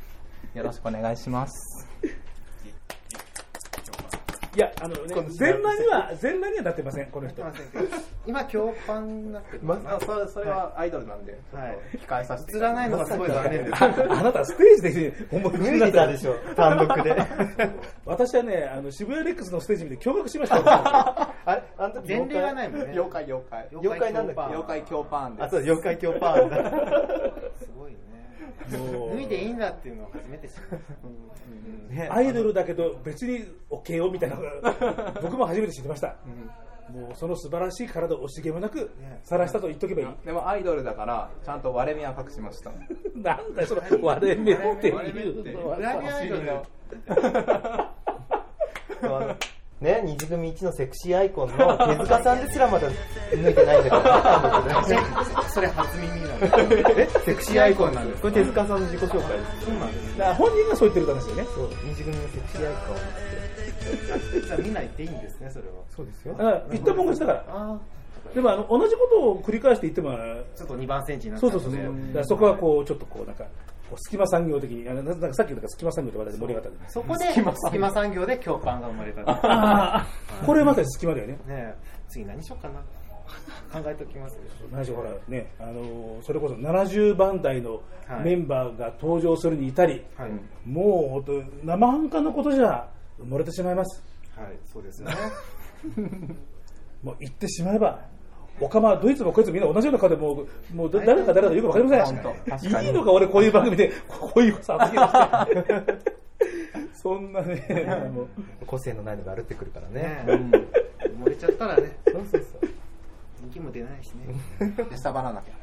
[0.54, 1.85] よろしくお願いします。
[4.56, 7.42] いや、あのね、全裸には、全裸にはなってません、この人。
[8.26, 9.60] 今、強パンになってる。
[9.62, 12.56] まあ、それそれはアイドルなんで、はい控えさせて。
[12.56, 13.84] 映らないのがすごい残念です。
[13.84, 17.16] ああなたステージで思いっきりになったでしょ、単独で。
[18.06, 20.62] 私はね、あの渋谷レックスのステージ見て驚愕しましたよ。
[20.66, 22.86] あれあの時前例がないもんね。
[22.92, 23.68] 妖怪、妖怪。
[23.72, 24.40] 妖怪なんだっけ？
[24.54, 25.44] 妖怪強パーンです。
[25.44, 26.56] あ、そう、妖怪強パーンだ。
[27.58, 27.98] すごいね。
[28.78, 29.16] もう。
[29.16, 30.76] 脱いでいいんだっていうのを初めて知った。
[31.94, 34.36] ねアイドルだけど別に OK よみたいな。
[35.22, 36.16] 僕も初めて知りました、
[36.90, 38.90] もうその素晴らしい体を惜しげもなく
[39.24, 42.70] 晒したと言っとけばいい、でもアイドルだから、ちゃんと割れ目は隠しました。
[43.14, 45.52] なんだよその割れ目っていう。
[45.52, 45.78] のは
[49.80, 52.88] ね、二次組一のセクシーアイコンの手塚さんですらまだ
[53.30, 54.98] 抜いてないんだからね。
[55.52, 57.20] それ初耳なんですえ？
[57.26, 58.22] セクシーアイコンなんです。
[58.22, 59.66] これ手塚さんの自己紹介です。
[59.66, 60.18] そうなんです。
[60.18, 64.46] だから本人がそう言ってるからですよねそう、二次組のセクシーアイコン。
[64.46, 65.74] じゃあ見ないでいいんですね、それは。
[65.94, 66.44] そうですよだ。
[66.44, 67.78] から言ったもん勝ちだからあ
[68.34, 70.16] でもあの同じことを繰り返して言ってもあ、
[70.56, 71.50] ちょっと2番センチになっそう。
[71.50, 73.44] そうそうそうだからそこはこうちょっとこうなんか
[73.96, 79.22] 隙間産業的にあのなんかさっき言った隙間産業って話題で盛り上がったそこで、隙間産業で強パンが生まれた。
[79.30, 80.06] ああ
[80.44, 81.74] これまさに隙間だよねねえ
[82.08, 82.80] 次何しようかな。
[83.72, 84.40] 考えておきますよ。
[84.70, 90.30] 何しろほらね、あのーそれこそ70番台のはいメンバーが登場するに至り、はい。
[90.64, 92.88] もう本当生半可なことじゃ
[93.20, 94.02] 埋もれてしまいます。
[94.36, 95.12] はい、そうですね。
[97.02, 98.00] もう言ってしまえば、
[98.60, 102.86] オカマはドイツもこいつもみんな同じような顔でもう、もう誰か誰かよくわかりません。
[102.86, 105.12] いいのか俺こういう番組で こういうこと発言し
[105.86, 106.16] て。
[106.92, 107.86] そんなね、
[108.66, 110.24] 個性のないのが歩ってくるからね。
[111.20, 112.70] 漏れちゃったらね、そうそうそう。
[113.42, 114.12] 人気も出ないし
[114.58, 114.74] ね。
[114.90, 115.54] でしたばらなきゃ。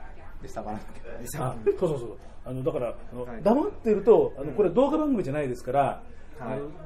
[0.42, 1.48] でしたばらなきゃ。
[1.48, 2.94] あそうそうそうあのだから
[3.42, 6.04] 黙ってるとあのこれ動画番組じゃないですから、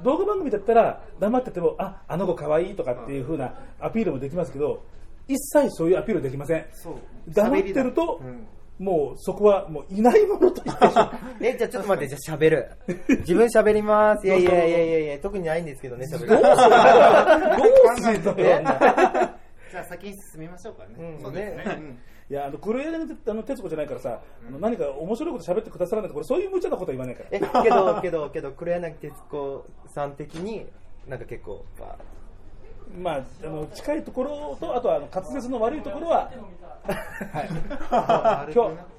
[0.04, 4.84] 動画番組だったら黙っててもああの子可愛いとかっていう風なアピールもできますけど
[5.28, 6.66] 一切そういうアピールできません。
[6.74, 6.96] そう。
[7.28, 8.48] 黙ってると、うん。
[8.80, 11.44] もうそこはもういないものとしてしまう。
[11.44, 12.72] え、 じゃあちょっと待って、じゃあ喋る。
[13.20, 14.28] 自分喋ります。
[14.28, 16.28] いやいやいやいやいや、特にないんですけどね、喋る。
[16.28, 16.40] どう
[17.98, 18.36] するどうするの？
[18.40, 18.64] え
[19.72, 20.96] じゃあ先に進みましょうかね。
[20.98, 21.22] うん。
[21.22, 21.98] そうですね。
[22.30, 27.30] いやあの黒柳あの徹子じゃないからさ、あの何か面白いこと喋ってくださらないとこれそういう無茶なことは言わないから。
[27.32, 30.68] え、けど、けど、けど、黒柳徹子さん的に、
[31.08, 31.98] なんか結構、まあ
[32.96, 36.32] まあ、あの近いところとあとはあの滑舌の悪いところは
[37.92, 38.98] あ 今日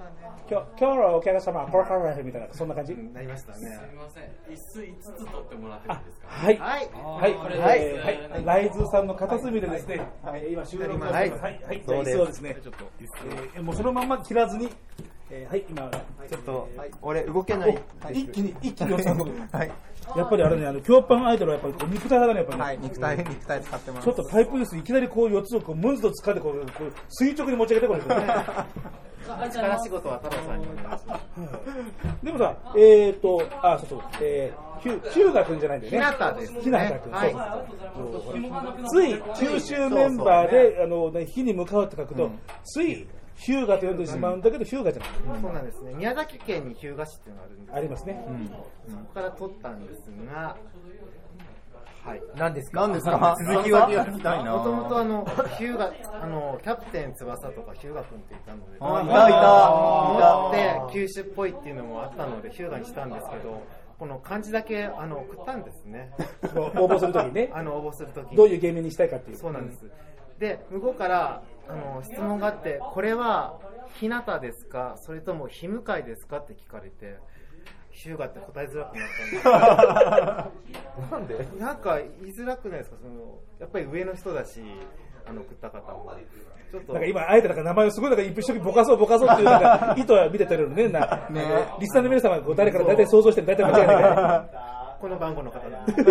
[0.51, 2.96] 今日今日のお客様これからみたいなそんな感じ。
[2.96, 3.79] なりましたね。
[3.94, 4.24] ません。
[4.51, 6.57] 椅子5つ取ってもらっていいですかはい。
[6.57, 6.90] はい。
[6.94, 11.31] はい、これはい、ですはい、ライズさんの片隅でですね、はい、今収録をしてはい。
[11.31, 11.42] ます。
[11.42, 12.85] はい、はい、そうです椅子をですね、ちょっと、
[13.55, 14.70] えーもうそのまま切らずに、
[15.31, 15.91] えーはい、今、
[16.31, 16.69] ちょっと、
[17.03, 17.79] 俺動けない。
[18.07, 18.93] お一気に、一気に。
[19.53, 19.71] はい。
[20.17, 22.64] やっぱりあれね、あの、強パンアイドルはやっぱり肉体派だね、やっぱりね。
[22.64, 24.05] はい、肉体、肉体使ってます。
[24.05, 28.01] ちょっとパイプ椅子いきなりこう四つをこうムンズと掴んでこうこう垂直に持ち上げてこれ、
[29.51, 32.25] 力仕事は太郎さんにお願いします。
[32.25, 36.01] でもさ、えーと、あ、そうそう、えー、ヒューガ君じゃないんだよね。
[36.01, 42.31] 日向ですね日向君、はいそうつい九州メンバーで、あの、ね火に向かうって書くと、
[42.64, 43.07] つい
[43.38, 45.40] ヒューガと呼んでしまうんだけど、ヒューガじゃない。
[45.40, 45.94] そうなんですね。
[45.94, 48.24] 宮崎県に日向市っていうのがあるんですありますね。
[48.88, 50.57] そこから取ったんですが、
[52.05, 52.22] はい。
[52.37, 52.81] 何ですか？
[52.83, 53.81] 何ですか 続きは？
[53.83, 55.24] 続きが聞きたいなもともとあの、
[55.59, 60.53] ヒューガ、あの、キャプテン翼とかヒューガ君っていたので、あいたいた思っ
[60.88, 63.62] て九州っぽいっていうのもあったので、ヒューガにしたんですけど、
[63.98, 66.11] この漢字だけあの送ったんですね。
[66.55, 69.37] 応募するときにね、あの応募するときどういう芸名にしたいかっていう。
[69.37, 69.85] そうなんです。
[70.38, 73.59] で、向こうからあの質問があって、これは
[73.94, 76.38] 日向ですか、それとも日向いですか？
[76.38, 77.16] って聞かれて、
[77.90, 81.11] ヒューガって答えづらくなったんです。
[81.12, 81.46] なんで？
[81.59, 84.62] なんか言いづらくないですか、そのやっぱり上の人だし、
[85.26, 86.12] あの送った方も。
[86.70, 86.92] ちょっと。
[86.92, 90.88] なんか今、あえてなんか名前をすごいなんか一生懸命ぼかそうぼかそうっていうなんか意図は見て取れるね。
[90.88, 91.00] な
[91.31, 91.42] ね。
[91.81, 94.48] リスナーの皆様誰から大体想像してる大体間違いないから。
[95.01, 96.01] この番号の方なんです。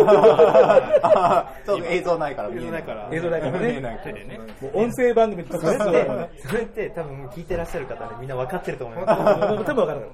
[1.04, 4.39] あーちょっと映像ないから見え映像ないから映像ないからね見えないからね。
[4.62, 5.78] もう音声番組とかね。
[5.78, 9.19] それって、それって多分聞いてらっしゃる方ね、みんな分かってると思います。
[9.19, 10.08] 多分分かる。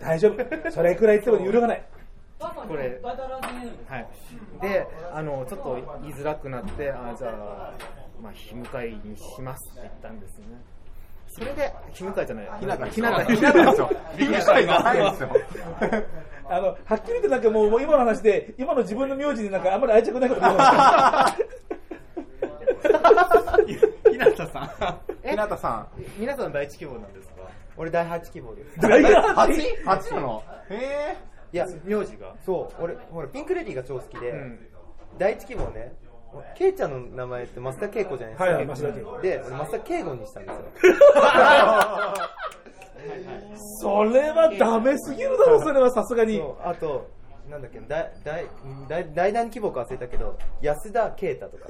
[0.00, 0.70] 大丈夫。
[0.70, 1.82] それくらい言っても揺るがない。
[2.38, 4.06] これ、はい。
[4.60, 7.72] で、あの、ちょっと言いづらくなって、あじゃあ、
[8.22, 10.77] まあ、日向いにしますって言ったんですよね。
[11.38, 12.56] それで、日向いじゃないや。
[12.60, 13.24] ひなたひなた。
[13.34, 13.90] ひなたですよ。
[14.18, 14.80] びっくりした今。
[14.82, 15.28] ないですよ。
[16.50, 21.34] あの、はっきり言ってなんかもう今の話で、今の自分の名字になんかあんまり愛着ないこと言います
[24.10, 25.00] ひなたさん。
[25.22, 25.88] えひなたさん。
[26.18, 27.42] 皆さん第一希望なんですか？
[27.76, 28.80] 俺第8希望です。
[28.80, 29.52] 大学八
[29.84, 31.16] 八なのへ
[31.52, 32.34] いや、名字が。
[32.44, 34.58] そう、俺、ほら、ピンクレディーが超好きで、うん
[35.16, 35.92] 第一希望ね、
[36.56, 38.44] ケイちゃんの名前って増田恵子じゃないですか。
[38.44, 40.62] はいはい増田恵子で、俺増田圭吾にしたんですよ。
[43.80, 46.36] それはダメすぎるだろ、それはさすがに。
[46.38, 47.08] そうあと、
[47.48, 48.44] なんだっけ、大、大、
[48.88, 51.66] 大、大団規模か忘れたけど、安田啓太とか。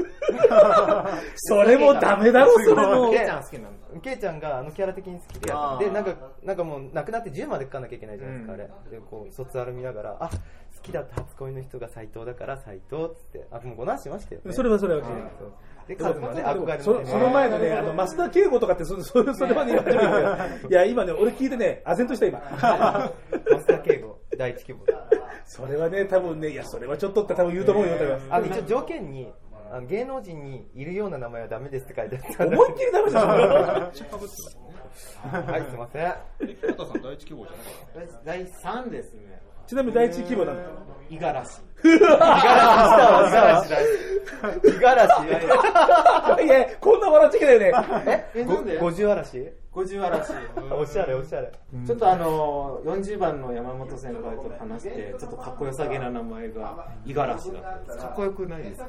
[1.37, 3.11] それもダメだろ、それも。
[3.11, 5.49] ケイちゃん好きなのケイちゃんがあのキャラ的に好きで
[5.85, 10.37] でなんかなんかもう亡くなって10まで書かなきゃいけないじゃないですか、うんあれでこう卒アル見ながらあ好
[10.89, 13.47] きだった初恋の人が斎藤だから斎藤っつって。
[13.51, 15.03] あもうごなしましたよ、ね、それはそれは
[15.87, 22.41] でカズマね憧れのそその前のね、あの、増田圭吾とかって、そそれそれまで言われてるけど、 いや、今ね、俺聞いてね、唖然とした今。
[22.61, 24.79] 増田圭吾第一希望。
[25.47, 28.21] それはね、多分ね、いや、それはちょっとって多分言うと思うよ、多分。
[28.29, 29.33] あの一応条件に
[29.71, 32.47] あの芸能人にいるような名前はダメですって書いてあった。
[32.47, 33.29] 思いっきりダメじゃん。
[35.23, 36.15] はいすいません。
[36.39, 39.48] 平田さん第一希望じゃなかった第3ですね。
[39.69, 40.63] ちなみに第一規模なんだ。
[41.11, 41.61] 五十嵐。
[41.85, 43.79] 五十嵐だ
[44.63, 48.27] 五十嵐いや、こんな笑っちゃいけないよね。
[48.35, 49.53] え、なんで五十嵐？
[49.73, 50.33] 五十嵐。
[50.73, 51.53] おしゃれおしゃれ
[51.87, 57.95] ちょっとあの、40番の山本先輩と話して、ちょっとかっこよさげな名前が五十嵐だった。
[57.97, 58.89] かっこよくないですか？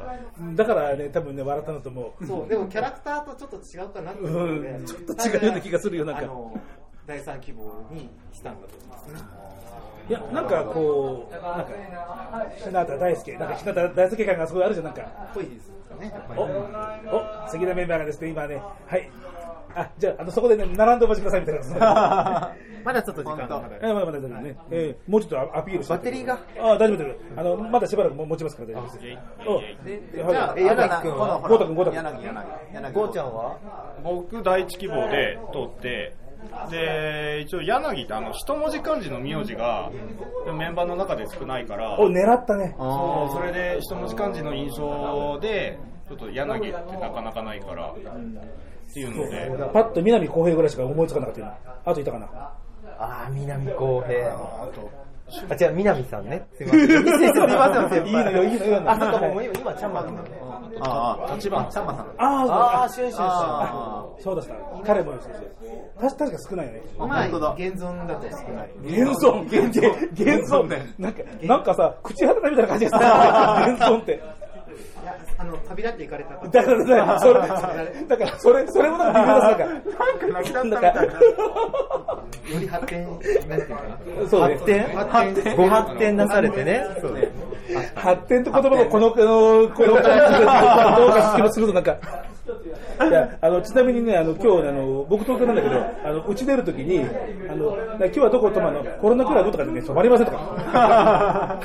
[0.56, 2.26] だからね、多分ね、笑ったんだと思う。
[2.26, 6.24] そう、でもキャラクターとちょっと違うかなっていうんちょっと違うような気がするよなんか
[7.06, 9.20] 第三希望にしたんだと思いますね。
[10.10, 11.68] いや、なんかこう、なんか、
[12.58, 15.02] 日向大輔、なんか日向大輔感がすごいあるじゃん、なんか。
[15.34, 16.12] ぽいですかね。
[16.36, 16.42] お、
[17.16, 19.10] お、次のメンバーがですね、今ね、はい。
[19.76, 22.56] あ、じゃあ、あの、そこでね、並んでお待ちくださいみたいな。
[22.84, 24.56] まだちょっと時間がえまだまだね。
[24.72, 25.94] えーもうちょっとアアピールして。
[25.94, 26.40] バッテリーが？
[26.62, 27.42] あ、大丈夫大丈夫。
[27.42, 29.00] あの、まだしばらくも持ちますから大丈夫です。
[30.16, 31.40] じゃあえ柳君は？
[31.40, 32.94] ゴータ君ゴータ君柳、柳、柳。
[32.94, 33.58] ゴーちゃんは？
[34.02, 36.16] 僕第一希望で通って
[36.70, 39.92] で一応柳ってあの一文字漢字の名字が
[40.58, 42.76] メンバーの中で少ないからお、狙ったね。
[42.78, 47.96] そうそれで一文字漢字の印象でちょっと柳ってなかなかないからっ
[48.94, 51.58] ていうのでパッと南浩平ぐらいしか思いつかなかった今。
[51.86, 52.28] あといたかな。
[52.98, 54.68] ああ南浩平あ
[55.30, 56.48] 違う南さんね。
[56.58, 57.90] すいませんすいません。
[57.90, 58.84] 先輩いいのよいいのよ。
[58.86, 60.50] あそうかもう今今ちゃんまんだね。
[60.82, 61.86] ああ、立花、ちゃん。
[61.86, 62.06] まさん。
[62.06, 64.56] ああああ、シュンシュンシュンあそうだした。
[64.86, 65.50] 彼もそうそう
[66.00, 66.82] 確確か少ないよね。
[66.98, 68.70] まあ、現存だと少ない。
[68.84, 70.68] 現存、現存、現存。
[70.68, 70.94] ね。
[70.98, 73.74] なんか、なんかさ、口肌みたいな感じがする。
[73.76, 74.39] 現存って。
[75.42, 77.34] あの、旅立って行かれた方だからね、それ、
[78.08, 79.66] だから、それ、それもなんか微妙だなんか、
[80.66, 81.14] なんか、たいな。
[81.14, 81.20] よ
[82.60, 84.28] り発展、なんていうかな。
[84.30, 87.32] そうね発展発展ご発展なされてねそうね
[87.96, 91.98] 発展って言葉もこの、この、この感じで、どうか気もするとなんか、
[93.08, 97.06] いや、あの、ちなみにね、あの、今日、あの、僕東京なんだけど、あの、うち出るときに、
[97.50, 101.60] あの、今日はどこ泊まるのコロナクラブとかでね、泊まりませんとか。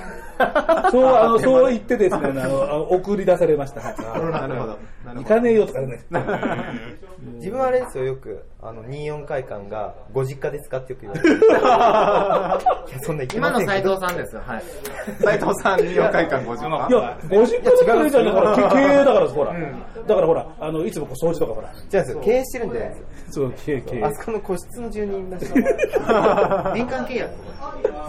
[0.91, 3.83] そう、あの、そう言ってですね、あの、送り出されました。
[3.83, 4.79] なるほど。
[5.05, 6.01] 行かねえよとかね。
[7.37, 12.59] 自分はあれですよよくあの24会館がご実家ですかってよく言われてる いや
[13.03, 14.43] そんな今の斎藤さんですよ。
[14.47, 14.63] はい。
[15.21, 15.25] ど。
[15.27, 16.89] 斉藤さん、2、4回間50万。
[16.89, 18.25] いや、50回じゃないじゃん。
[18.25, 19.55] だから、経営だから、ほら。
[20.07, 21.69] だからほら、あの、いつもこう掃除とかほら。
[21.69, 24.15] 違うんですよ経営してるんじゃないですよそう、経営、経営あ。
[24.15, 27.33] そこの個室の住人だし 年間契約。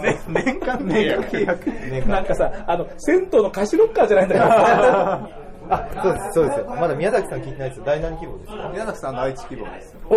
[0.02, 2.08] ね、年間年間契約。
[2.08, 5.45] なんかさ、あの、銭湯の貸しロッカーじゃないんだから。
[5.70, 9.96] あそうですそうですよまだ宮崎さん聞いてないですよ第何規模ですよ宮崎さん第一希望です。
[10.08, 10.16] お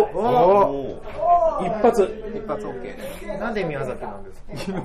[1.62, 2.32] 一発。
[2.34, 2.96] 一発 OK で。
[3.38, 4.82] なんで宮崎なんですか？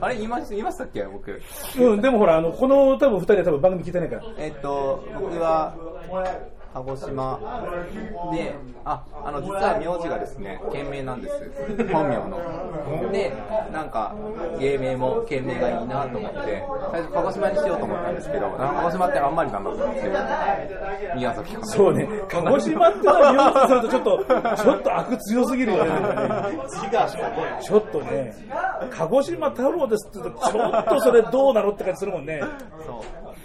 [0.00, 1.02] あれ言いました言いましたっけ？
[1.04, 1.40] 僕。
[1.78, 4.22] うん、でもほら、あの、この多分二人は多分番組聞いてないから。
[4.38, 5.74] えっと、僕は、
[6.74, 7.38] 鹿児島
[8.32, 8.52] で、
[8.84, 11.34] あ、あの、実は名字がですね、県名なんです。
[11.92, 13.12] 本名の。
[13.12, 13.32] で、
[13.72, 14.12] なんか、
[14.58, 20.02] 芸名も県名がいいなと思って、最初鹿児島にしようと思ったんですけど、鹿児島ってあんまりだなと思って、
[21.14, 21.66] 宮崎かな。
[21.66, 25.90] そうね、鹿児島ってのは見ようとするとちょっと、ちょっと悪強すぎるよね。
[27.60, 28.34] ちょっとね、
[28.90, 32.42] 鹿児島太郎ですって言うと、ちょっとそれどうなのって感じするもんね。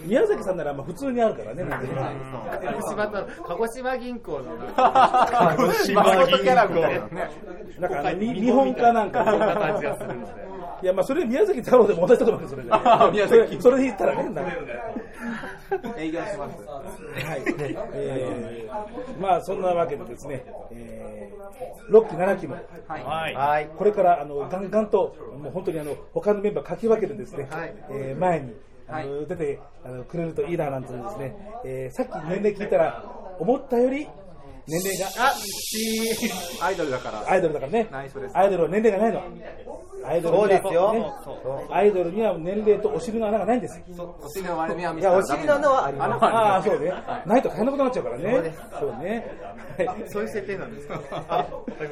[0.05, 1.65] 宮崎さんならまあ普通にあるからね。
[1.65, 7.31] 鹿児島と、鹿児島銀行の、鹿児島キャラみたいなね。
[7.79, 9.25] なんかあのに日本かなんか。
[9.25, 10.49] そんな感じがするので。
[10.81, 12.69] いや、まあそれ宮崎太郎でも同じだと思うけど、それで。
[13.11, 14.51] 宮崎それそれで言ったらね、なんか
[15.97, 16.63] 営業します。
[16.65, 17.43] はい。
[17.93, 22.55] えーまあそんなわけでですね、えー、6期7期も、
[22.87, 27.49] はいはいこれからあのガンガンと、もう本当にあの他のメンバーかき分けてですね、
[27.89, 28.53] えー前に
[28.89, 33.01] あの、出てあのくれるといいななんてですね、えーさっき年齢聞いたら、
[33.37, 34.15] 思ったより
[34.69, 35.33] 年齢が、あ
[36.65, 37.23] アイドルだから。
[37.29, 37.87] アイドルだからね。
[38.33, 39.21] アイドルは年齢がないの。
[40.05, 41.05] アイドルそうですよね
[41.71, 43.81] アイドルには年齢とお尻の穴がないんです。
[43.97, 46.23] お尻の割れ目は見いや、お尻の穴はあります。
[46.25, 46.93] ああ、そうね。
[47.25, 48.53] ないと大変なことになっちゃうからね。
[48.79, 49.37] そうね。
[49.85, 51.47] はいそういう設定なんですか？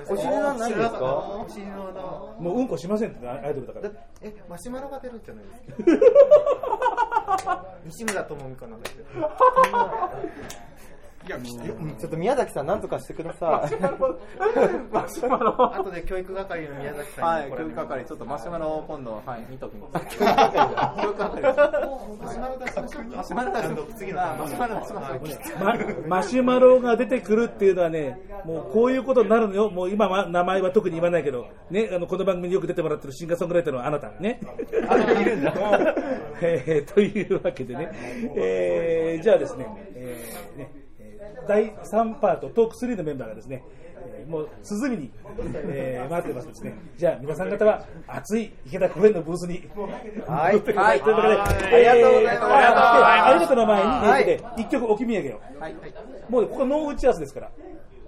[0.09, 1.03] お尻の穴ないんですか？
[1.03, 2.01] お尻の穴
[2.39, 3.91] もううんこしませんって、アイドルだから。
[4.21, 5.83] えマシュマロが出るんじゃないで
[7.37, 7.65] すか？
[7.85, 8.79] 西村智美かなん
[11.27, 11.37] か
[11.99, 13.75] ちょっと宮崎さん、なんとかしてください。
[14.91, 15.75] マシュマロ。
[15.75, 20.17] 後で教育係の宮崎さんはい、にこれ教育係、ちょっとマシュマロを今度、はい、見ときます。
[20.17, 21.41] 教育係。
[21.41, 24.79] マシュマロ出しましょうマシュマロ出しましょう次のあマシュマロ。
[24.79, 34.39] 出しましょうまマシュマロが出てくるっていうのはね、もうこういうことになるのよ、もう今は名前は特に言わないけど、ね、あのこの番組によく出てもらってるシンガーソングライターのあなた、ね。
[35.21, 35.53] いるんだ。
[36.41, 37.91] えーというわけでね、
[38.35, 40.71] えーじゃあですね、えーね。
[40.75, 40.86] えー
[41.47, 43.63] 第3パート、トーク3のメンバーがですね、
[44.09, 45.11] えーもう涼みに、
[45.53, 46.77] えー、待ってますですね。
[46.97, 49.69] じゃあ皆さん方は熱い池田公園のブースに。
[50.27, 55.41] はい戻ってくださいというわけで、はいありがとうございますえーあありがとうの前いえー一曲置き土産を。
[55.61, 55.75] はい。
[56.29, 57.51] もうねここノー打ち合わせですから、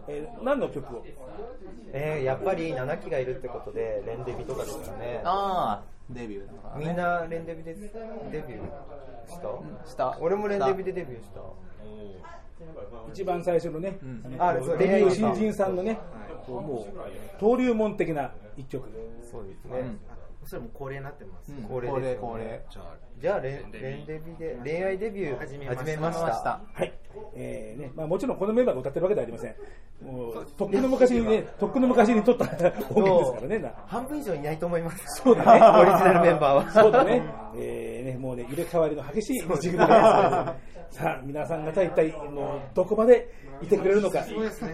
[0.09, 1.05] えー何の曲を？
[1.93, 5.21] えー、やっぱり7期がいるってことで、レンデビとかですかね。
[5.23, 6.85] ああ、デビューだからね。
[6.87, 9.89] みんなレンデビでデビューした？
[9.89, 10.17] した。
[10.19, 11.41] 俺もレンデビでデビューした。
[13.11, 13.97] 一番最初のね、
[14.37, 15.97] あデビュー新人さんのね、
[16.47, 16.93] もう
[17.41, 18.89] 登竜門的な一曲。
[19.31, 19.95] そうですね。
[20.49, 22.65] それも恒例になってますうん恒例恒例、です恒例。
[23.21, 26.61] じゃあレン、レンデビで恋愛デビュー始めました。
[26.73, 26.93] はい。
[27.35, 29.55] えーね、まあもちろんこのメンバーが歌ってるわけではありません。
[30.01, 33.59] もう、とっくの昔にね、とっくの昔に撮った音源ですからね。
[33.59, 35.21] な半分以上いないと思います。
[35.23, 35.81] そうだね。
[35.81, 36.71] オリジナルメンバーは。
[36.71, 37.23] そうだね。
[37.55, 40.59] えーね、もうね、入れ替わりの激しい二次組ですからね。
[40.89, 43.29] さあ、皆さん方一体、もう、どこまで
[43.61, 44.23] いてくれるのか。
[44.23, 44.73] そうですね。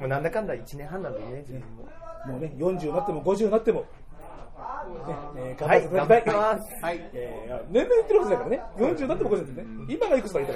[0.00, 1.84] もうなんだかんだ1年半なんでね、自分も。
[2.26, 3.86] もうね、40になっても50になっても、ね
[5.36, 6.32] えー頑張ってい。
[6.34, 6.98] はい
[7.70, 8.62] 年齢言ってるわけだからね。
[8.76, 9.64] 40になっても50ですね。
[9.88, 10.52] 今がいくつだ言っ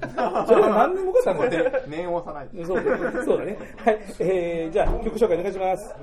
[0.00, 0.46] たから。
[0.46, 1.82] それは何年もかったんだよね。
[1.88, 2.66] 念を押さないと。
[2.66, 3.58] そうそうだね。
[3.84, 3.98] はい。
[4.20, 5.94] えー、じゃあ、曲紹介お願いします。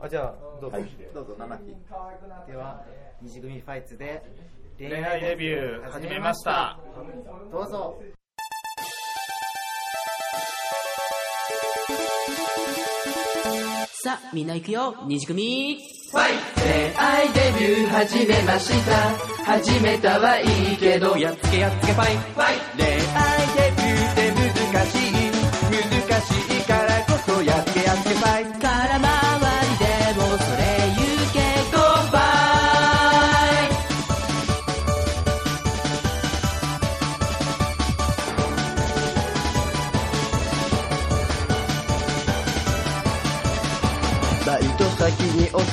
[0.00, 0.78] あ、じゃあ、どうぞ。
[1.14, 1.76] どうぞ、7期。
[2.46, 2.82] では
[3.20, 4.22] 二次組ファイツで
[4.78, 6.78] 恋愛デビュー始めました。
[7.50, 8.00] どうぞ
[14.04, 14.96] さあ、みんな行くよ。
[15.06, 15.78] 二次組。
[16.12, 16.22] 恋
[16.96, 22.16] 愛デビュー始めました始めたはいいけどやっつけやっつけファイ。
[22.76, 22.98] 恋愛
[23.54, 24.20] デビューって
[24.74, 25.12] 難しい
[26.10, 26.51] 難しい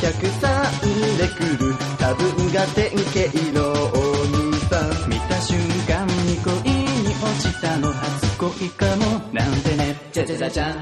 [0.01, 0.81] 客さん
[1.17, 1.75] で来る。
[1.99, 3.19] 多分が典型
[3.51, 3.95] のお
[4.25, 10.75] 兄さん見た瞬間に恋に落ちたの初恋かもなんてねじゃじゃじゃじゃんう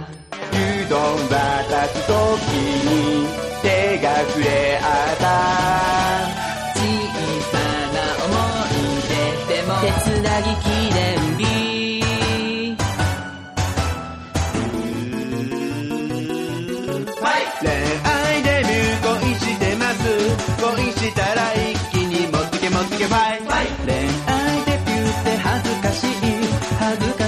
[0.90, 1.00] どん
[1.30, 2.14] 渡す時
[2.86, 3.28] に
[3.64, 5.24] 手が触れ合った
[6.76, 6.80] 小
[7.52, 7.58] さ
[7.94, 8.32] な思
[8.70, 11.17] い出でも手つなぎ記念日。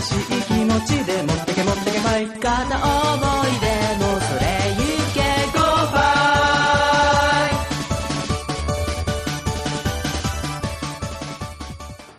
[0.02, 2.64] 恥ずかしい気持ちで持ってけ持ってけファイ片思
[3.44, 3.68] いで
[4.00, 4.42] もそれ
[4.78, 5.20] 言うけ
[5.52, 6.00] ゴーファ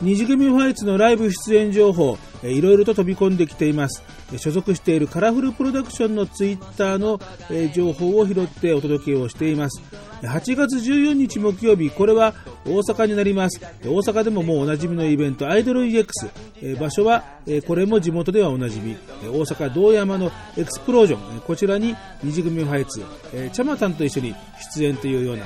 [0.02, 4.03] イ虹組ファイツのライブ出演情報、いろいろと飛び込んできています。
[4.36, 7.20] 所属しているカラフルプロダクションのツイッターの、
[7.51, 9.82] え情報を拾ってお届けをしています。
[10.22, 12.34] 8月14日木曜日、これは
[12.66, 13.61] 大阪になります。
[13.82, 16.30] 大阪でももうおなじみのイベント、アイドル EX。
[16.78, 17.24] 場所は、
[17.66, 21.41] これも地元ではおなじみ、大阪道山のエクスプロージョン。
[21.41, 23.01] こちらに二次組ファイツ、
[23.53, 24.34] チャマタンと一緒に
[24.74, 25.45] 出演というような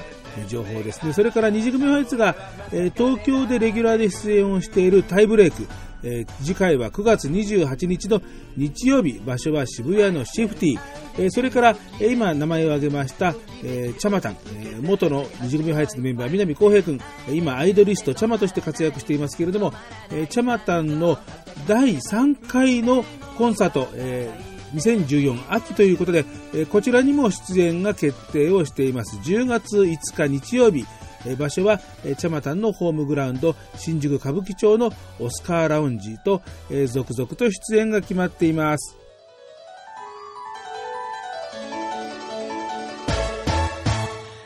[0.48, 1.12] 情報ですね。
[1.12, 2.34] それから二次組ファイツが、
[2.72, 5.68] え東京でレギュラーで出演をしているタイブレイク。
[6.04, 8.20] えー次回は9月28日の
[8.56, 10.78] 日曜日、場所は渋谷のシフティ。
[11.18, 13.34] えーそれから、えー今名前を挙げました、
[13.64, 19.72] えーチャマタン、えー元の二次組ファイツのメンバー、南光平君、え今アイドリスト、チャマとして活躍していますけれども、
[20.10, 21.18] えーチャマタンの
[21.66, 23.04] 第3回の
[23.38, 29.16] コンサート、えー2014秋ということで、えこちらにも出演が決定をしています。
[29.18, 30.84] 10月5日日曜日、
[31.26, 38.96] え場所は、えチャマタのホームグラウンド、新宿歌舞伎町のオスカーラウンジと、え続々と出演が決まっています。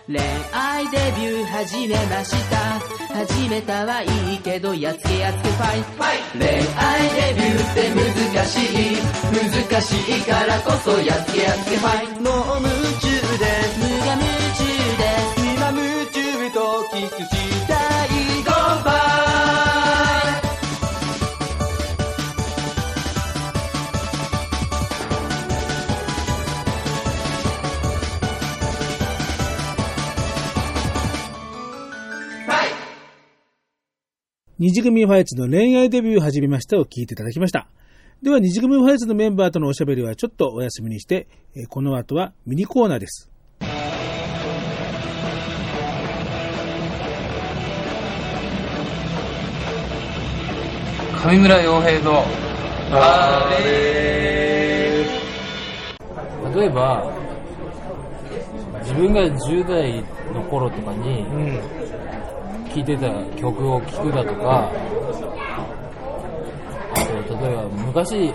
[0.09, 0.19] 恋
[0.53, 2.99] 愛デビュー始めました。
[3.15, 6.55] 始めたはいいけどやっつけやっつけファイファイ恋愛
[7.11, 7.91] デビューって
[8.33, 8.97] 難しい。
[9.71, 12.71] 難しいからこそやっつけやっつけファイもう夢
[13.01, 13.45] 中で。
[13.65, 14.25] す無我夢
[14.55, 14.65] 中
[14.97, 15.03] で。
[15.35, 15.38] す
[16.49, 17.75] 今夢中とキスした
[18.07, 18.09] い
[18.43, 18.95] Go fight
[34.59, 37.69] 二次組ファイツの恋愛デビューを始めましたを聞いていただきました。
[38.23, 41.29] では二次組ファイツのメンバーとのおしゃべりはちょっとお休みにして、
[41.69, 43.31] この後はミニコーナーです。
[51.21, 52.25] 上村洋平の
[52.93, 53.67] あれ
[56.55, 57.13] 例えば
[58.83, 60.03] 自分が10代
[60.33, 61.27] の頃とかに
[62.73, 64.71] 聴いてた曲を聴くだとか、
[66.95, 66.97] あ
[67.27, 68.33] と例えば昔バイ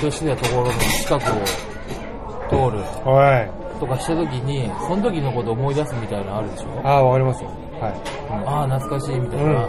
[0.00, 1.34] トしてたところの近くを
[2.48, 2.82] 通る
[3.78, 6.80] とかした時にその時のことを思い出すみたいなのあるでしょ？
[6.82, 7.50] ああ、わかりますよ。
[7.80, 7.92] はい。
[8.46, 9.68] ああ懐かしいみたいな、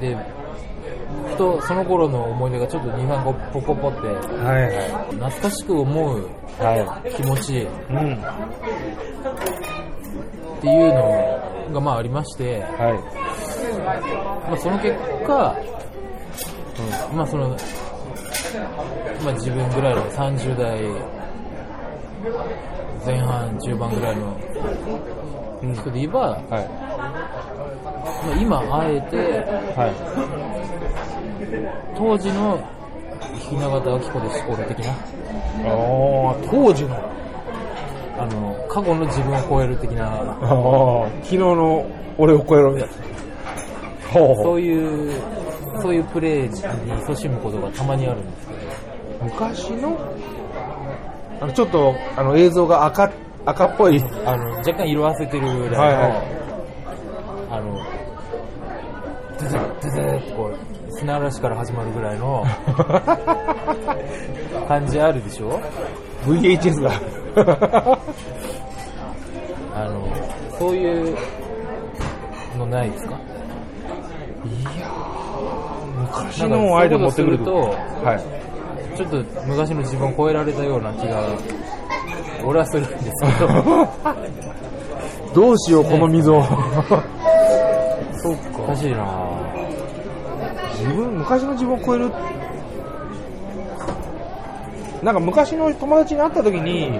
[0.00, 0.16] で
[1.30, 4.14] ふとその頃の思い出がちょっと23個ポコポって、は
[4.60, 5.12] い。
[5.14, 6.28] 懐かしく思う
[7.16, 7.66] 気持ち、っ
[10.60, 12.64] ていうのがまあありまして、
[14.46, 14.96] まあ、その結
[15.26, 15.56] 果、
[17.10, 17.56] うんまあその
[19.24, 20.82] まあ、自分ぐらいの30代
[23.04, 24.38] 前半中盤ぐらいの
[25.74, 26.64] 人で言えば、まあ、
[28.40, 29.44] 今あえて、
[31.96, 32.58] 当時の
[33.50, 37.12] 雛形明子でしこる的なああ、当時の。
[38.18, 41.84] あの過去の自分を超える的なああ、昨日の
[42.18, 42.94] 俺を超えろみたいな。
[44.10, 45.12] ほうほそういう
[45.80, 46.52] そういうプレーに
[47.00, 48.60] 勤しむことがたまにあるんですけど
[49.24, 49.98] 昔の？
[51.40, 53.10] あのちょっとあの映像が赤
[53.46, 54.00] 赤っぽい。
[54.24, 56.42] あの若干色あせてるぐらいの、はいはい
[57.50, 57.82] あの
[59.38, 60.56] ズズッズズッってこう
[61.02, 62.44] 砂嵐から始まるぐらいの
[64.68, 65.58] 感じあるでしょ
[66.26, 66.92] ？VHS が。
[69.74, 70.06] あの
[70.58, 71.16] そういう
[72.56, 73.14] のないですか？
[75.96, 77.54] 昔のをあえて持ってくると。
[78.04, 78.96] はい。
[78.96, 81.20] ちょっと昔の自分を超えられたような気が
[82.44, 83.48] 俺はするんですけど
[85.46, 86.30] どうしよう、この溝。
[88.18, 88.98] そうかおかしいな
[90.82, 92.10] 自分、昔の自分を超える。
[95.02, 96.98] なんか昔の友達に会った時に、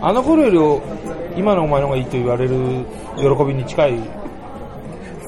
[0.00, 0.80] あの頃よ
[1.34, 2.84] り今のお前の方がいいと言われる
[3.16, 4.00] 喜びに近い。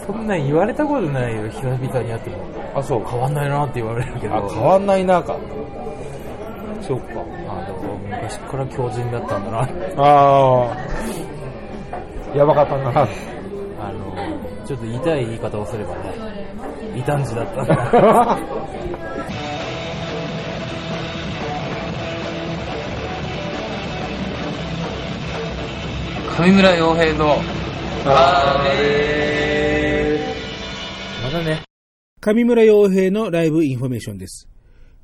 [0.06, 2.36] そんなん言われたことないよ久々に会っても
[2.74, 3.04] あ、そう。
[3.08, 5.36] 変わんないなって言われるけどあ、変わんないなか。
[6.82, 7.06] そうか。
[7.48, 9.58] あでも昔から狂人だったんだな
[9.96, 12.36] ああ。
[12.36, 12.90] やばかったな。
[13.82, 16.29] あのちょっと痛い言い方をすればね
[17.00, 18.38] 異端児だったんだ
[26.36, 27.36] 上村洋平の
[28.06, 28.64] あ
[31.22, 31.62] まだね。
[32.20, 34.48] 上村洋平のライブインフォメーションです。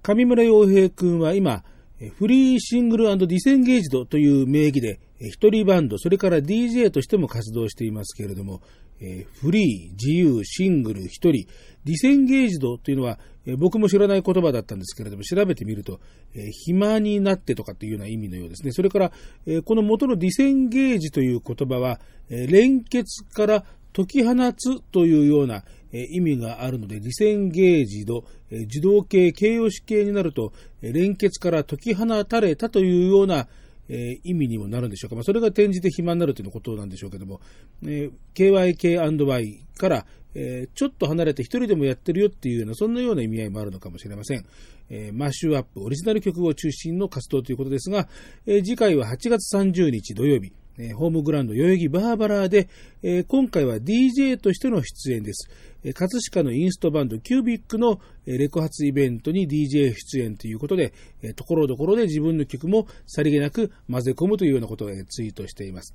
[0.02, 1.62] 上村洋平くんは今、
[2.00, 8.60] えフリーシングルディセンゲージドという名義で、え一人バンド、それから DJ としても活動していますけれども、
[9.00, 11.46] えーフリー、自由、シングル、一人、
[11.86, 16.00] ディセンゲージドというのは、えー僕も知らない言葉だったんですけれども、調べてみると、
[16.34, 18.72] えー暇になってとかっていうような意味のようですね。
[18.72, 19.12] それから、
[19.46, 23.64] えーこの元のディセンゲージという言葉は、え連結から
[23.94, 25.62] 解き放つというような、
[25.92, 33.46] え意味があるので、ディセンゲージド、えー受動形、形容詞形になると、え連結から解き放たれたというような、
[33.88, 35.14] え意味にもなるんでしょうか。
[35.14, 37.40] まあ、それが転じて暇になるということなんでしょうけども、
[37.84, 40.06] えー KYK&Y から、
[40.38, 44.44] えーちょっと離れて一人でもやってるよっていうような、そんなような意味合いもあるのかもしれません。
[44.90, 48.06] えーマッシュアップ、オリジナル曲を中心の活動ということですが、
[48.44, 52.68] えー次回は8月30日土曜日、えホームグラウンド代々木バーバラーで、
[53.02, 55.48] え今回は DJ としての出演です。
[55.84, 65.94] え葛飾のインストバンドキュービックのえレコ発イベントに DJ 出演ということで、えところどころで自分の曲もさりげなく混ぜ込むというようなことをえツイートしています。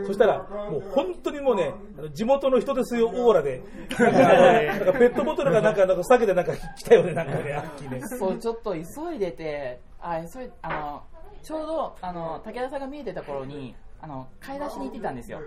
[0.06, 1.74] そしたら、もう本当にもうね、
[2.14, 3.64] 地元の人ですよ、オーラで、
[3.98, 8.00] なんかペットボトルがなんか、なんか酒でなんか来たよね、なんかね、アッキーね。
[8.00, 11.02] そう、ちょっと急いでて、あ、急い、あの、
[11.42, 15.40] ちょうど、あの、武田さんが見えてた頃に、あの、買い出しに行ってたんですよ。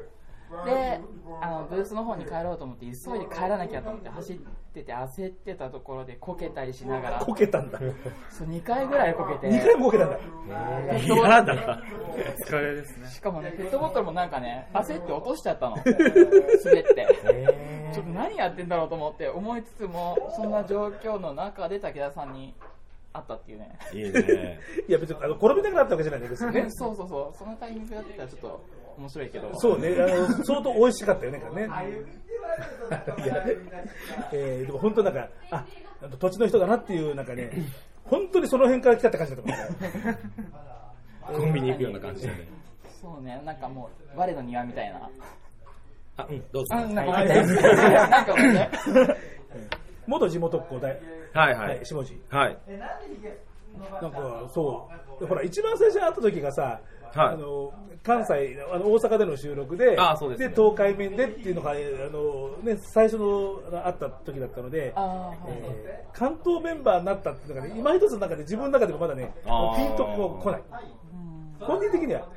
[0.66, 1.02] で、
[1.42, 4.38] あの、ブースの方に帰ろうと思って、急いで帰らなきゃと思って走っ
[4.74, 7.20] てて、焦ってたところでこけたりしながら。
[7.20, 7.80] こけたんだ。
[8.30, 9.54] そう、2回ぐらいこけて。
[9.54, 10.20] 2回もこけたんだ。
[10.98, 11.82] 嫌だ
[12.46, 13.10] 疲れですね。
[13.10, 15.78] しかもね、ペットボトルもなんかね、焦って落としちゃったの。
[15.78, 17.08] 滑って。
[17.94, 22.54] ちょっと何やってんだろうと思って思いつつも、そんな状況の中で武田さんに
[23.14, 23.78] 会ったっていうね。
[23.94, 24.60] いいね。
[24.88, 26.66] いや、別にあの転びたくなったわけじゃないんですよね。
[26.74, 27.38] そうそうそう。
[27.38, 28.62] そのタイミングだったらちょっと
[28.98, 29.52] 面白いけど。
[29.60, 31.74] そうね、あの相当美味しかったよね、これね。
[33.24, 33.46] いや
[34.32, 35.66] えーでも本当なんか、あ、
[36.20, 37.52] 土地の人だなっていう、なんかね、
[38.06, 39.46] 本当にその辺から来たって感じだっ
[41.26, 41.34] た。
[41.34, 42.48] コンビニ行くような感じでね。
[43.02, 45.10] そうね、なんかもう、我の庭みたいな。
[46.18, 46.76] あ、うん、どうぞ。
[46.76, 49.18] あなんか待ってなんか待って
[50.06, 51.02] 元地元っ子で、
[51.34, 52.22] はいはい下地。
[52.30, 52.58] はい。
[54.02, 55.20] なんか、そう。
[55.22, 56.82] でほら、一番最初に会った時がさ、はい
[57.16, 60.54] あの関西あの大阪での収録であそうですね。
[60.56, 69.76] 東海面でっていうのが、あのね、最初のあった時だったので、えー関東メンバーになったっていうのがね今一つの中で自分の中でもまだねあー。
[69.78, 70.64] ピンとこう来ない。
[71.60, 72.28] 本人的には？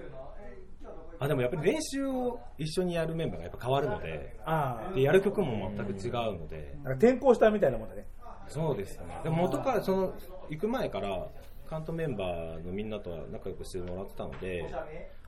[1.19, 4.95] あ、でもやっぱり練習を一緒にやるメンバーがやっぱ変わるので、あー。
[4.95, 8.07] でやる曲も全く違うので、なんか転校したみたいなもんだね。
[8.49, 9.19] そうですよね。
[9.25, 10.15] でも元から、その、
[10.51, 11.27] 行く前から、
[11.69, 14.73] 関東メンバーのみんなとは仲良くしてもらってたので、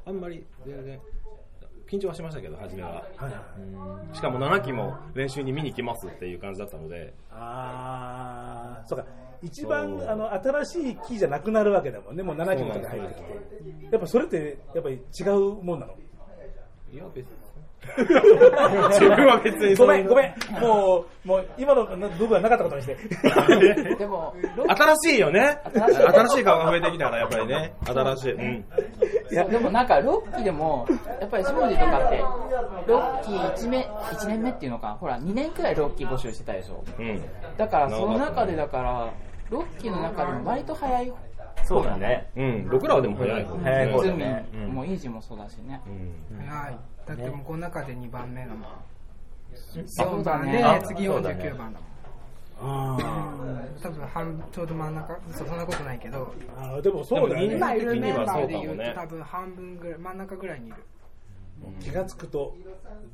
[0.05, 1.01] あんまり全然、
[1.91, 3.05] 緊張はしましたけど、初めは。
[3.59, 4.14] うん。
[4.14, 9.05] しかも7期も練習に見に来ますっていう感じだったので、ああそうか。
[9.43, 10.09] 一そ番う。
[10.09, 13.89] あの新しい木じゃなくなるわけだもんねもう7期とか入ってきて。
[13.93, 15.95] やっぱそれってやっぱり違うもんなの？
[16.93, 17.32] いや別に
[18.91, 20.61] 自分は別にごめんごめん。
[20.61, 22.97] もうもう今の部分はなかったことにして。
[23.97, 24.34] でも、
[24.68, 25.59] 新しいよね。
[25.74, 26.03] 新しい。
[26.03, 27.72] 新しい顔が増えてきたから、やっぱりね。
[27.84, 28.32] 新しい。
[28.32, 28.64] うん。
[29.30, 30.86] そうでもなんか6期でも
[31.20, 32.24] やっぱり下地とかって
[32.86, 34.97] 6期 1, 目1年目っていうのか。
[35.01, 37.22] ほら2年くらい6期募集してたでしょ、うん。
[37.57, 39.11] だからその中でだから
[39.51, 41.12] 6期の中でも割と早い
[41.65, 42.31] そうだね。
[42.37, 42.69] うん。
[42.71, 44.49] 僕らはでも早い方早い方だズね。
[44.53, 45.81] ミもうイージーもそうだしね、
[46.47, 46.79] はい。
[47.07, 48.57] だってもうこの中で2番目の
[49.87, 51.45] そう4番で、あ次そうだね。
[51.45, 51.89] 49番だもん。
[52.61, 52.99] あ
[53.83, 55.19] 多分半ちょうど真ん中。
[55.31, 56.33] そそんなことないけど。
[56.57, 57.55] あーでもそうだよね。
[57.57, 60.77] 今いるメンバーでそうと多分半分ぐらい真ん中ぐらいにいる。
[61.81, 62.55] 気がつくと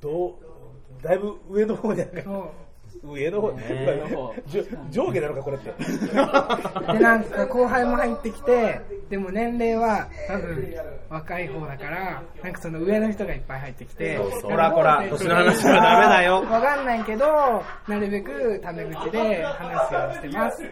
[0.01, 0.35] どう
[1.03, 2.25] だいぶ上の方にある
[3.03, 5.73] 上の方、上上下なのかこれって。
[6.93, 8.81] でなんか後輩も入ってきて
[9.11, 10.75] でも年齢は多分
[11.11, 16.35] 若い方だからなんかその上の人がいっぱい入ってきてそうそうこらこら年の話はダメだよ。
[16.51, 17.27] わかんないけど
[17.89, 20.63] なるべくタメ口で話すようにしてます。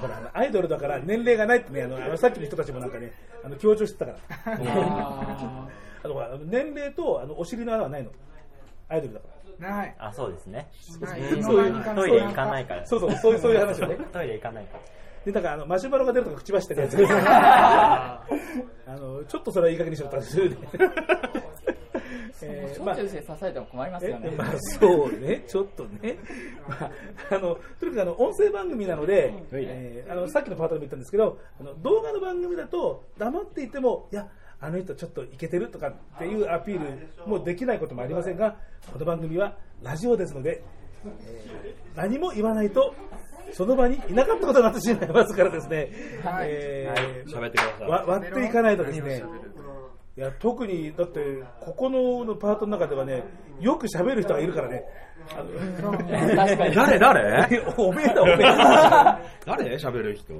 [0.00, 3.12] ほらアイドルだから年齢がないってねあのあのさっきの人たちもなんかね
[3.44, 4.18] あの強調してたから。
[4.46, 5.68] あ
[6.04, 8.10] あとほらあの年齢とあのお尻の穴はないの。
[8.88, 9.94] アイドルだからない。
[9.98, 10.68] あ、そうですね。
[10.80, 12.86] そういうトイレ行かないから。
[12.86, 14.80] そうそうそういうそういう話をねトイレ行かないから。
[15.24, 16.96] でだからあのマシュマロが出るとか口走ってるやつ。
[17.06, 18.20] あ
[18.88, 20.56] のちょっとそれはいい加減にしろって話するね
[22.74, 24.30] しょっちゅう刺されても困りますよね。
[24.32, 26.18] えまあ、そうね、ちょっとね。
[26.68, 26.90] まあ、
[27.30, 34.28] あの、とにかくあの、音声番組なので、えーあの、さっきのパートでも言ったんですけど、あの、動画の番組だと、黙っていても、いや、
[34.64, 38.56] あの人ちょっとイケてるとかっていうアピールもできないこともありませんが、
[38.90, 40.64] この番組はラジオですので、
[41.04, 42.94] えー何も言わないと、
[43.52, 45.90] その場にいなかったことになってしまいますからですね、
[46.24, 46.48] はい。
[46.50, 47.24] えはい。
[47.26, 47.88] 喋ってください。
[47.88, 49.22] わ割っていかないとですね。
[50.16, 53.22] いや特にだって、ここののパートの中ではね、
[53.60, 54.84] よく喋る人がいるからね。
[55.32, 55.42] あ
[55.82, 57.62] の誰誰？
[57.76, 58.36] おめえだ、おめえ。
[59.46, 59.74] 誰？
[59.76, 60.32] 喋る人。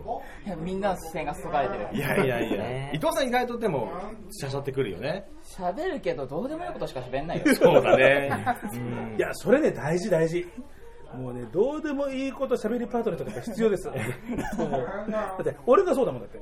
[0.47, 2.93] いやみんなの視線がそがれてるいやいやいや。
[2.93, 3.91] 伊藤さん意外とでも、
[4.31, 5.25] しゃしゃってくるよね。
[5.45, 8.31] 喋るけどどうでもいいことしか喋んないよそうだね。
[9.17, 10.47] いや、それね、大事大事。
[11.17, 13.85] もうね、どうでもいいこと喋りパートナーとか必要です。
[13.89, 16.41] だって、俺がそうだもんだって。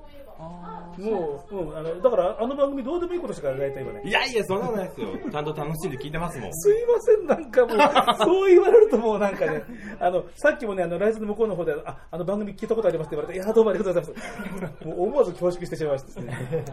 [0.99, 4.03] もう、うん、あの、だから、あの番組どうでもいいことしか大体言わない。
[4.05, 5.09] いやいや、そんなことないですよ。
[5.31, 6.53] ちゃんと楽しんで聞いてますもん。
[6.53, 7.79] すいません、なんかもう、
[8.25, 9.63] そう言われるともうなんかね、
[10.01, 14.87] あの、さっきもね、あの、ライズの向こうの方で、あ、あの番組聞いたことありますって言われて、いや、どうもありがとうございます。
[14.87, 16.65] もう思わず恐縮してしまいましたですね。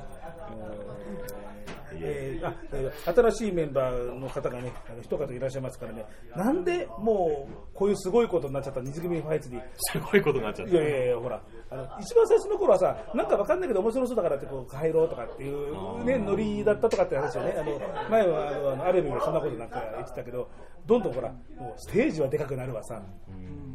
[1.94, 10.74] えーあえー新しいメンバーの方がね、あの一方いらっしゃいますからね、なんでもうこういうすごいことになっちゃった二次組ファイツに、すごいことになっちゃった。
[10.74, 20.50] いやいやいや、ほら、あの一番最初の頃はさ、なんかわかんないけど面白そうだからってこう入ろうとかっていう、ね、ノリだったとかって話をね、あの前はあのあのアベルがそんなことなんか言ってたけど、
[20.86, 23.02] どんどんほら、もうステージはでかくなるわさ、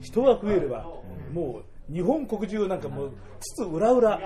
[0.00, 0.84] 人は増えるわ、
[1.32, 4.20] もう日本国中なんかもう、つつ裏裏っ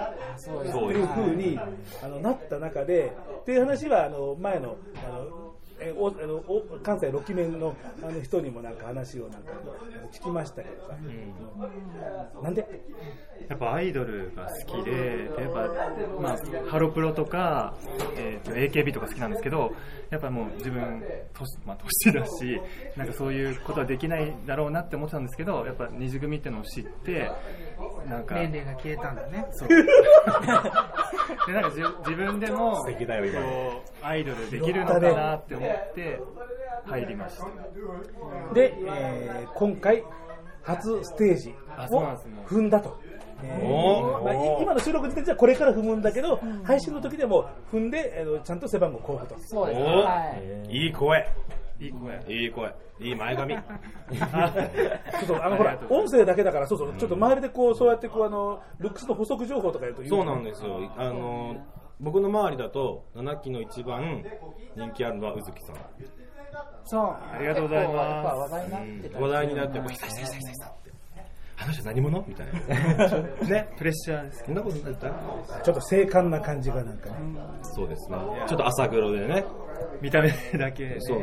[0.45, 1.59] ていう風に
[2.03, 5.48] あのなった中で、っていう話はあの前の、あの
[5.81, 9.53] えおあのお関西6期目のあの人にもなんか話をなんか
[10.13, 10.97] 聞きましたけどさ、
[12.43, 12.67] なんで？
[13.49, 15.69] やっぱアイドルが好きで、やっぱ、
[16.21, 17.75] まあ、ハロプロとか、
[18.17, 19.73] えーと AKB とか好きなんですけど、
[20.11, 21.03] やっぱもう自分、
[21.33, 22.61] 年,、まあ、年だし、
[22.97, 27.31] なんかそういうことはできないだろうなって思ってたんですけど、やっぱ二次組ってのを知って、
[28.09, 29.47] なんか、年齢が消えたんだね。
[29.53, 29.69] そう。
[29.69, 29.77] で、
[31.53, 36.21] なんかじ自分でも、素敵だよ今こう、アイドルできるのかなって思って、
[36.87, 37.45] 入りました。
[38.55, 40.05] で、えー今回、
[40.63, 42.99] 初ステージをあそうなんですね踏んだと。
[43.43, 49.41] えーまあ、い今の収録時点ではこれから踏むんだけど、配信の時でも踏んで、あのちゃんと背番号交付と。
[49.47, 50.35] そうですは
[50.69, 51.27] いいい声。
[51.81, 52.25] いい声。
[52.29, 52.75] いい声。
[53.01, 53.55] いい前髪。
[53.55, 60.91] そうそうあのほら音声だけだから、そうそう、ちょっと周りでこう、そうやってこう、あの、ルックスの補足情報とか言うと言そうなんですよ。
[60.97, 61.57] あの、
[62.01, 64.25] 僕の周りだと、7期の一番
[64.77, 65.77] 人気あるのは宇月さん。
[66.85, 67.03] そう。
[67.03, 70.93] ありがとうございま話題になってた話題になって、こう、ひたひたひたひたって。
[71.61, 72.25] あの人何者？
[72.29, 73.19] みたいな。
[73.49, 74.45] ね、プレッシャーです。
[74.45, 74.97] そんなことない
[75.65, 77.17] ちょっと精悍な感じがなんかね。
[77.63, 78.19] そうですね。
[78.47, 79.43] ちょっと朝黒でね。
[79.43, 79.47] す。
[80.01, 81.01] 見た目だけで。
[81.01, 81.19] そう。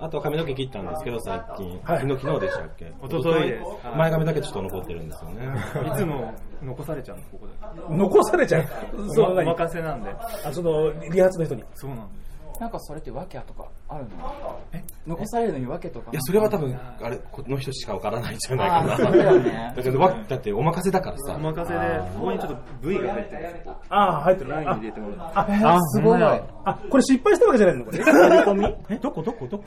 [0.00, 1.80] あと髪の毛切ったんですけど、最近。
[1.84, 2.84] はい昨日、昨日でしたっけ？
[2.84, 2.92] 一
[3.22, 5.88] 昨日です一昨日前髪だけちょっと残ってるんですよね。
[5.88, 7.96] いつも残されちゃうの、ここで。
[7.96, 8.64] 残されちゃう。
[9.14, 10.10] そのお何任せなんで。
[10.10, 11.64] あその理髪の人に。
[11.74, 12.14] そうなんで
[12.60, 14.58] なんかそれって訳とかあるの？
[15.06, 18.94] 残されるのに訳とかいや、それは多分、あれ、この人しかわからないんじゃないかな。
[18.94, 21.34] あーそうだよね だけど、わだってお任せだからさ。
[21.34, 21.80] お任せで、
[22.14, 22.56] ここにちょっと
[22.88, 23.76] V が入ってるんですよ。
[23.88, 24.50] ああ、入ってる。
[24.50, 25.52] ラインあ入れてもらって。
[25.64, 26.22] あ、すごい。
[26.22, 26.42] あ、
[26.90, 27.84] これ失敗したわけじゃないの？
[27.84, 27.98] これ。
[28.90, 29.22] え、どこ？
[29.22, 29.46] どこ？
[29.46, 29.64] どこ？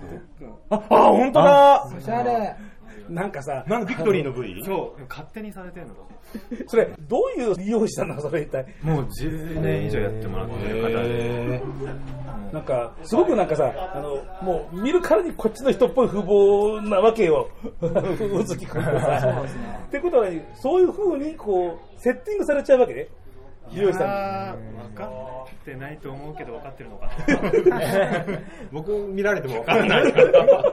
[0.69, 2.55] あ、あ、本当だおしゃれ。
[3.10, 4.64] なんかさ、なんかビクトリーの V?
[4.64, 5.93] そう、勝手にされてるの。
[6.68, 8.20] それ、どういう利用したの？
[8.22, 8.66] それ一体。
[8.82, 11.62] もう10年以上やってもらってる方で。
[12.51, 17.49] なんか、すごくなんかさ、あの、もう見るからにこっちの人っぽい風貌なわけよ。
[17.82, 19.34] うずきくんがさ。
[19.34, 23.08] そうですね ってことは、そういう風にこう、セッティングされちゃうわけね。
[23.72, 24.12] 利用したの。
[24.12, 25.10] あー分か
[25.62, 28.39] ってないと思うけど分かってるのかな。
[28.72, 30.64] 僕見られてもわからないから。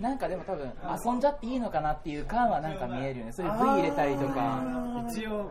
[0.00, 0.72] なんかでも多分
[1.04, 3.32] 遊んじゃっていいのかなっていう感はなんか見えるよね。
[3.32, 4.62] そういう V 入れたりとか。
[5.10, 5.50] 一応、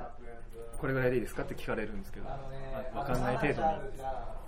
[0.77, 2.39] これぐらいでいいですかって聞かれるんですけど、あ
[2.93, 3.67] 分かんない程度に。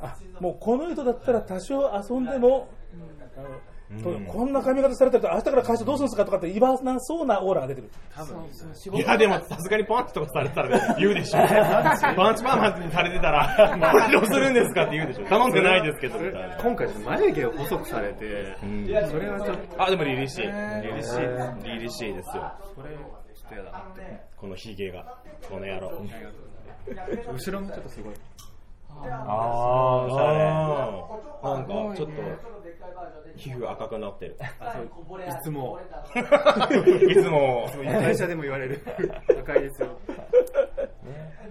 [0.01, 2.69] あ、もうこの人だったら多少遊んでも、
[3.91, 7.89] あのとこんな髪型されたら明日から会社どうするんですかとかって言わなそうなオーラが出てる。
[8.15, 8.45] 多分
[8.93, 11.39] いや、でもさすがにパンチとかされたら言うでしょ。
[11.39, 15.25] パンチパーマにされてたら、これどうするんですかって言うでしょ。
[15.25, 16.19] 頼んでないですけど。
[16.61, 18.55] 今回、眉毛を細くされて、
[19.09, 20.41] それはちょっと、あ、でも凛々しい。
[20.43, 21.19] 凛々しい。
[21.63, 22.53] 凛々しいですよ。
[22.75, 22.99] それ、ちょ
[23.47, 24.21] っと嫌だなって。
[24.37, 25.17] このヒゲが。
[25.49, 26.05] この野郎。
[27.33, 28.13] 後ろもちょっとすごい。
[29.07, 30.39] あー、おしゃれ。
[31.41, 32.13] なんか、ちょっと、
[33.35, 34.35] 皮膚赤くなってる。
[34.35, 35.79] いつも、
[37.09, 37.69] いつも。
[37.85, 38.43] 会社でも。
[38.43, 38.81] 言われる。
[39.39, 39.89] 赤いですよ。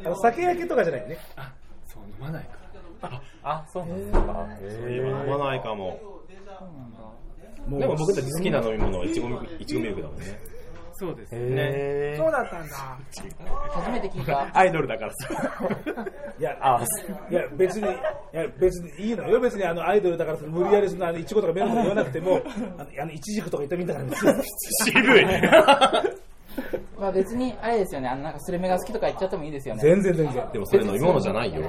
[0.05, 1.19] あの酒焼けとかじゃないよね。
[1.37, 1.53] あ、
[1.87, 3.23] そう、飲まないから。
[3.43, 4.19] あ、そうなんですか。
[4.19, 5.99] 飲まないかも。
[7.69, 7.97] でも。
[7.97, 10.15] 僕たち好きな飲み物はいちごミルクだも。
[10.15, 10.58] んね。
[10.99, 12.15] そうですね。
[12.19, 12.99] そうだったんだ。
[13.71, 14.51] 初めて聞いた。
[14.59, 15.29] アイドルだからさ。
[16.41, 16.51] いや、
[17.31, 17.91] いや別に、い
[18.33, 22.41] や別にいいのよ、別にあのアイドルだから無理やりそのあのいちごとかメロンとか言わなくても、
[22.79, 24.43] あのあのいちじくとか言ってみたから
[24.85, 25.25] 渋い
[26.99, 29.83] まあ別に、あれですよね、あのなんかスルメが好きとか言っちゃってもいいですよね。
[29.83, 30.49] 全然全然。
[30.53, 31.63] でもそれ飲み物じゃないよ。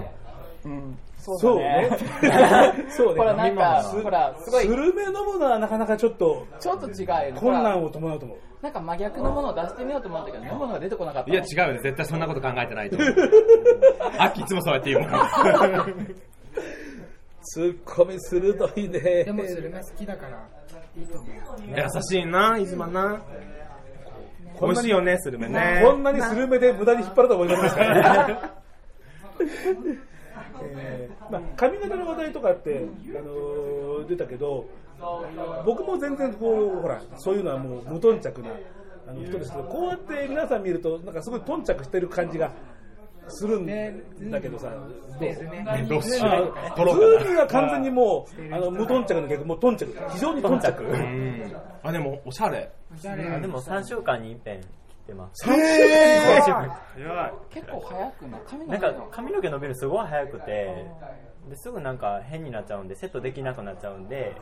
[0.65, 0.97] うん。
[1.37, 1.89] そうだね。
[2.89, 3.15] そうね。
[3.19, 4.63] ほらなんか、すほら、すごい。
[4.63, 7.33] スルメ飲むのはなかなかちょっと、ちょっと違う。
[7.35, 8.37] 困難を伴うと思う。
[8.61, 11.31] なんか真逆のものを出してみようと思ったけど、飲むのが出てこなかった。
[11.31, 11.79] いや違うよね。
[11.79, 13.15] 絶対そんなこと考えてないと思う。
[14.17, 15.11] あっきいつもそうやって言うもん。
[17.41, 19.23] ツッコミ鋭いね。
[19.23, 20.45] でもスルメ好きだから、
[20.97, 21.29] いいと思う。
[21.67, 23.21] 優しいな、いずまな。
[24.61, 25.81] 美味しいよね、スルメね。
[25.85, 28.39] こんなにスルメで無駄に引っ張るとは思いませんでしたね。
[30.61, 32.85] えーまあ、髪型の話題とかって、
[33.17, 34.65] あのー出たけど、
[35.65, 38.49] 僕も全然こう、ほら、そういうのはもう無頓着な
[39.07, 42.51] あの人ですけど、こうやって皆さん見ると、なんかすごい頓着してる感じが
[43.27, 50.83] するんだけどさ、どうどうしようあ取ろうかなズームは完全にもう、あの無頓着の逆、もう頓着、非常に頓着。
[50.83, 51.55] うん。
[51.83, 52.71] あ、でも、おしゃれ。
[53.35, 54.59] あでも3週間に一遍
[55.09, 55.45] てます。
[55.45, 56.71] 三週間に
[57.49, 58.41] 結構早くない？
[58.47, 60.85] 髪のなん毛か髪の毛伸びるのすごい早くて、
[61.49, 64.35] ですぐなんか変になっちゃうんで、セットできなくなっちゃうんで、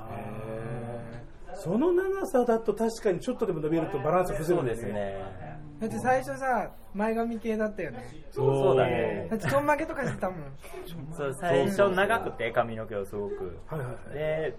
[1.56, 5.48] その長さだと確かにちょっとでも伸びるとバランス崩れるんですね。
[5.80, 8.04] だって最初さ、前髪系だったよね。
[8.32, 9.28] そうだね。
[9.30, 10.40] だってちょんまげとかしてたもん。
[11.16, 14.14] そう最初長くて髪の毛をすごく、はいはいはい。
[14.14, 14.58] で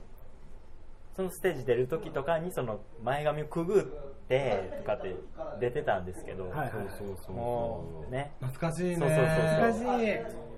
[1.15, 3.85] そのステージ出る時とかにその前髪をくぐっ
[4.29, 5.17] てとかって
[5.61, 6.71] 出てたんですけど、はいはい。
[6.97, 8.33] そうそうもうね。
[8.41, 8.97] 懐かしいね。
[8.97, 10.49] そうそうそう難しい。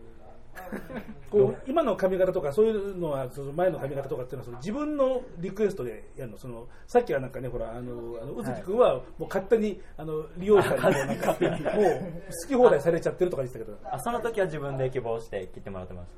[1.31, 6.39] こう今の髪型とかそういうのはその前の髪型とかっていうのはその自分のリクエストでやるの？
[6.39, 11.41] そのさっきはなんかねほらあのあの宇月君はもう勝手にあの利用者になんかもう
[12.43, 13.79] 好き放題されちゃってるとか言ってたけど。
[13.85, 16.09] あその時は自分で希望して切ってもらってまし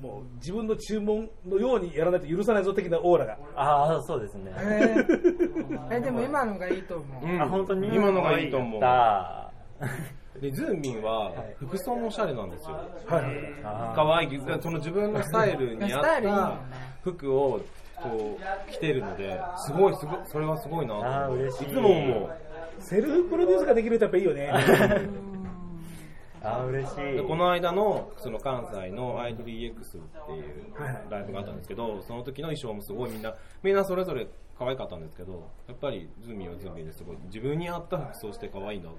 [0.00, 3.36] もう自分の注文のようにやらないと許さないぞ的なオーラが。
[3.36, 5.88] たああそうですね、えー。
[5.96, 7.26] え、でも今のがいいと思う。
[7.26, 7.42] うん。
[7.42, 7.94] あ本当に？
[7.94, 8.80] 今のがいいと思う。
[8.80, 9.50] や
[10.40, 12.76] でズーミンは服装もおしゃれなんですよ。
[12.76, 13.24] はい。
[13.64, 14.40] あー可愛い。
[14.62, 16.58] その自分のスタイルに合った
[17.02, 17.60] 服を
[18.02, 21.12] こう着てるので、すごいすごいそれはすごいなと思う。
[21.12, 21.68] あー嬉しい。
[21.68, 22.30] いつも思う。
[22.78, 24.50] セルフプロデュースができるとやっぱいいよね
[26.42, 26.96] あー嬉しい。
[27.16, 29.74] でこの間のその関西のアイドル EX っ
[30.26, 30.74] ていう
[31.10, 34.26] ライブがあったんですけど、その時の衣装もすごいみんな、みんなそれぞれ
[34.58, 38.96] 可愛かったんですけど、やっぱりズーミンはズーミンですごい自分に合った服装して可愛いなと。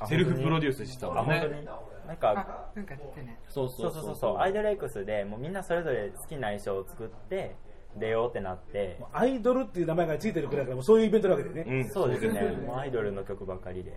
[0.00, 1.36] あセルフプロデュースしたもんね。
[1.36, 1.66] あ本当に？
[2.06, 3.38] なんかあ、なんか言ってね。
[3.48, 4.16] そうそうそうそう。
[4.16, 7.56] そうアイドル X でもうみんなそれぞれ好きな衣装を作って
[7.96, 8.98] 出ようってなって。
[9.12, 11.88] アイドルっていう名前がついてるくらいだからもうそういうイベントなわけでね、うん。
[11.90, 12.38] そうですね。
[12.40, 12.66] そうですね。
[12.66, 13.92] もうアイドルの曲ばっかりで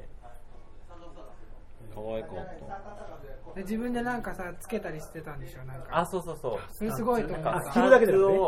[1.94, 3.56] 可愛かった。
[3.56, 6.00] で自分でなんかさ、つけたりしてたんでしょ、なんか。
[6.00, 6.60] あそうそうそう。
[6.72, 8.40] それすごいと思着るだけでスね。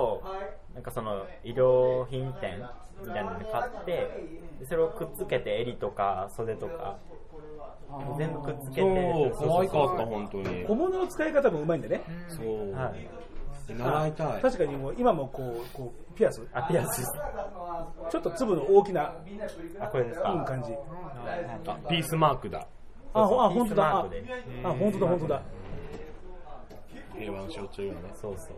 [0.73, 2.63] なんかその衣料品店
[3.01, 3.91] みたいなので買って
[4.59, 6.97] でそれをくっつけて襟とか袖とか
[8.17, 9.31] 全部くっつけて。
[9.35, 10.65] そう、可愛かった、本当に。
[10.65, 12.01] 小物の使い方もうまいんでね。
[12.29, 12.71] そう。
[12.71, 13.09] はい。
[13.67, 14.41] 習いたい。
[14.41, 16.45] 確かにもう今もこうこうピアス？
[16.53, 17.03] あピアス。
[18.09, 19.15] ちょっと粒の大きな
[19.79, 20.31] あこれですか。
[20.31, 20.73] うん感じ。
[20.73, 22.67] あピースマークだ。
[23.13, 23.89] あほあ本当だ。
[23.99, 24.07] あ
[24.63, 25.41] 本当だ本当だ。
[27.17, 27.97] 平和の象徴よね。
[28.15, 28.55] そうそう。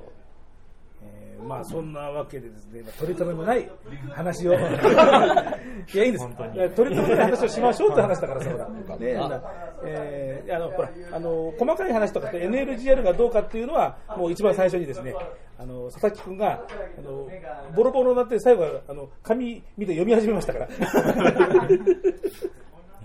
[1.03, 3.69] えーまあそんなわけでですね、まあ取り留めもない
[4.11, 4.53] 話を。
[4.55, 6.27] いやいいんです。
[6.75, 9.19] 取り留めない話をしましょうって話だからさほらね
[9.83, 15.13] えーあのほらあの細かい話とかって NLGR がどうかっていうのはもう一番最初にですね
[15.59, 16.63] あの佐々木君が
[16.97, 17.27] あの
[17.75, 20.67] ボロボロになって最後はあの紙見て読み始めましたから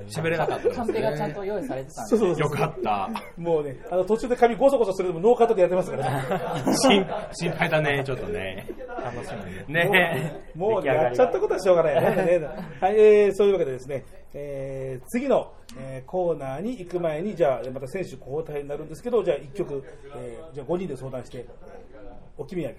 [0.09, 3.11] 喋れなかったですカンペがちゃんと用意されてたんでそうそうそうよかった。
[3.37, 6.23] もうねあの途中で紙ゴソゴソするのもノーカットでやってますから
[6.65, 8.67] ね心心配だね、ちょっとね。
[9.05, 9.33] 楽し
[9.69, 12.39] みねもうもうねやっちゃったことはしょうがないよね。
[12.39, 12.47] ね
[12.81, 19.85] はい、えーそういうわけでですね、えー次の、えーコーナーに行く前に、じゃあ、また選手交代になるんですけど、じゃあ1曲、
[20.17, 21.45] えーじゃあ5人で相談して、
[22.37, 22.77] お決め上げ。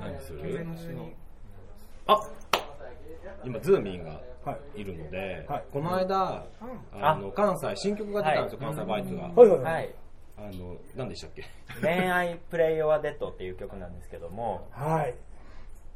[0.00, 0.66] 何する？
[2.06, 2.18] あ
[3.44, 4.20] 今、ズーミンが
[4.74, 4.84] い。
[4.84, 6.46] るので、この間、
[7.00, 9.22] あの関西、新曲が出たんですよ、関西バイトが。
[9.22, 9.74] はいはいはい。
[9.74, 9.94] はい。
[10.38, 11.44] あの、何でしたっけ？
[11.82, 15.14] 恋愛プレイオアデッドっていう曲なんですけども、はい。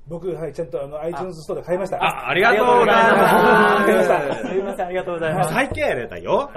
[0.08, 1.96] 僕、はい、ちゃんとあの iTunes ストアで買いました。
[1.96, 4.48] あありがとうございます買いました。
[4.48, 5.54] すいません、ありがとうございます。
[5.54, 6.50] 最近やれたよ。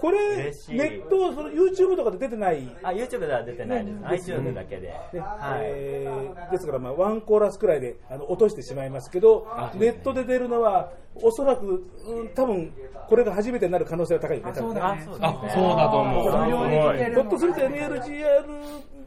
[0.00, 2.68] これ、ネット、その YouTube とかで出てない？
[2.82, 3.96] あ、YouTube では出てないです。
[3.96, 4.88] ね iTunes だけで。
[4.88, 5.60] ねはい。
[5.64, 12.72] えーですから、まあ、ワンコーラスくらいであの落としてしまいますけど、ネットで出るのは、おそらく、うん、多分
[13.08, 14.80] これが初めてになる可能性が高いよね、多分ね。
[15.04, 17.12] そうだねあそうだと思う。
[17.12, 18.44] ひょっとすると NLGR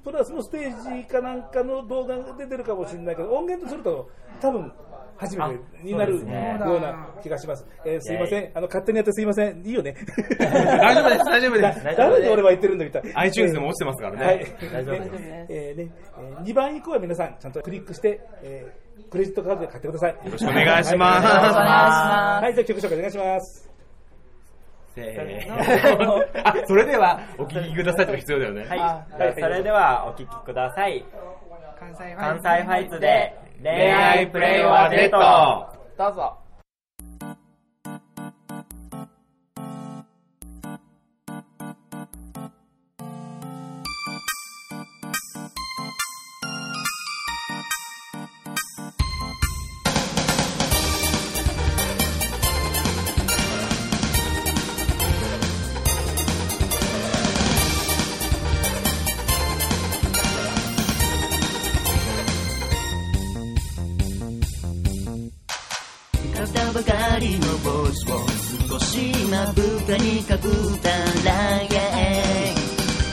[0.04, 4.08] プラスのステージかなんかの動画が出てるかもしれないけど、音源とすると、
[4.40, 4.72] 多分
[5.18, 7.66] 初めてになるような気がします。
[7.86, 9.96] えーすいません、あの勝手にやってすいません、いいよね。
[10.38, 11.26] 大丈夫です。
[11.26, 11.84] 大丈夫です。
[11.84, 13.04] だ誰に俺は言ってるんだみたい。
[13.04, 13.20] な。
[13.22, 14.26] iTunes でも落ちてますからね。
[14.26, 15.12] はい、大丈夫です。
[15.12, 20.12] ねえーねえー2番以降は皆さん、ちゃんとクリックして、えークレジットカードで買ってください。
[20.12, 23.70] よろしくお願いしますはいよろしくお願いしますはい、じゃあ曲紹介お願いします。
[24.96, 29.34] せーの あそれではお聞きくださいって必要だよねはい。
[29.42, 31.04] それではお聞きください。
[31.80, 36.45] 関西ファイツで恋恋愛愛ププレイはデートどうぞ。
[69.86, 71.32] まぶたにかぶったら
[71.62, 71.70] や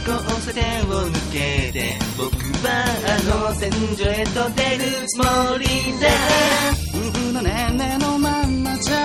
[0.09, 2.33] 交差点を抜けて僕
[2.67, 2.71] は
[3.07, 5.25] あの戦場へと出るつも
[5.59, 5.67] り
[6.01, 6.09] だ。
[6.95, 8.97] 夫婦のねねのまんまじゃ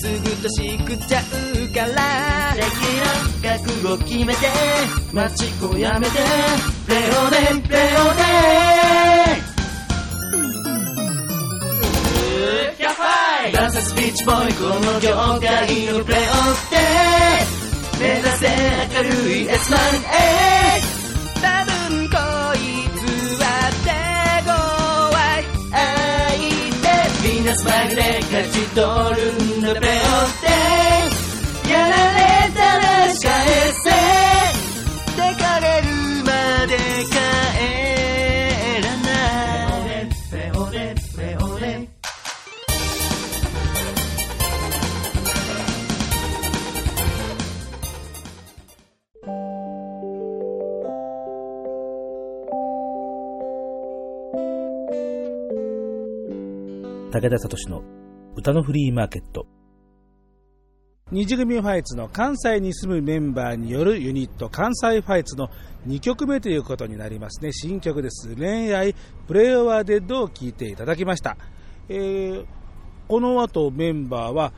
[0.00, 2.30] すぐ年食っちゃうから。
[3.42, 4.40] 覚悟決めて
[5.12, 6.18] 街をやめて
[6.88, 7.38] レオネ
[7.68, 9.49] レオネ
[13.80, 15.10] たスピーチボーイこの業
[15.40, 15.50] 界
[15.86, 16.76] のプレーオフで
[17.98, 18.46] 目指せ
[18.94, 20.20] 明るい S マン A
[21.40, 22.16] 多分こ
[22.56, 22.58] い
[22.98, 23.44] つは
[23.84, 23.90] 手
[24.44, 24.52] 強
[25.16, 25.48] い。
[25.70, 25.78] 相
[26.82, 28.84] 手みんなスマイルで勝ち取
[29.20, 30.79] るんだプレーオフで
[57.12, 57.82] 武田聡の
[58.36, 59.44] 歌のフリーマーケット。
[61.10, 65.50] 二次組ファイツの関西に住むメンバーによるユニット関西ファイツの
[65.88, 67.52] 2曲目ということになりますね。
[67.52, 68.94] 新曲です恋愛
[69.26, 71.36] プレイオアデッドを聴いていただきました、
[71.88, 72.46] えー
[73.08, 74.52] この後メンバーは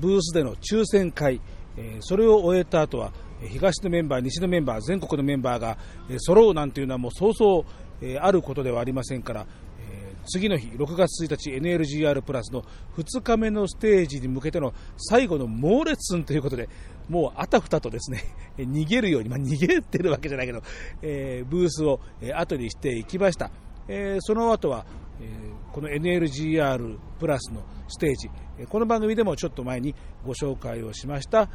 [0.00, 1.40] ブースでの抽選会、
[1.76, 3.12] えそれを終えた後は
[3.48, 5.76] 東のメンバー西のメンバー全国のメンバーが
[6.18, 7.64] 揃うなんていうのはもうそうそ
[8.02, 9.46] うあることではありませんから
[10.28, 12.62] 次の日、6月1日 NLGR プラスの
[12.96, 16.68] 2日目のステージに向けての最後の猛烈寸ということで、
[17.08, 18.22] もうあたふたとですね、
[18.58, 20.62] 逃げるように、まあ、逃げてるわけじゃないけど、
[21.02, 22.00] えーブースを、
[22.34, 23.50] 後にしていきました。
[23.88, 24.86] えーその後は、
[25.20, 28.30] えーこの NLGR プラスのステージ、
[28.68, 31.48] この番組でもちょっと前にご紹介をしました、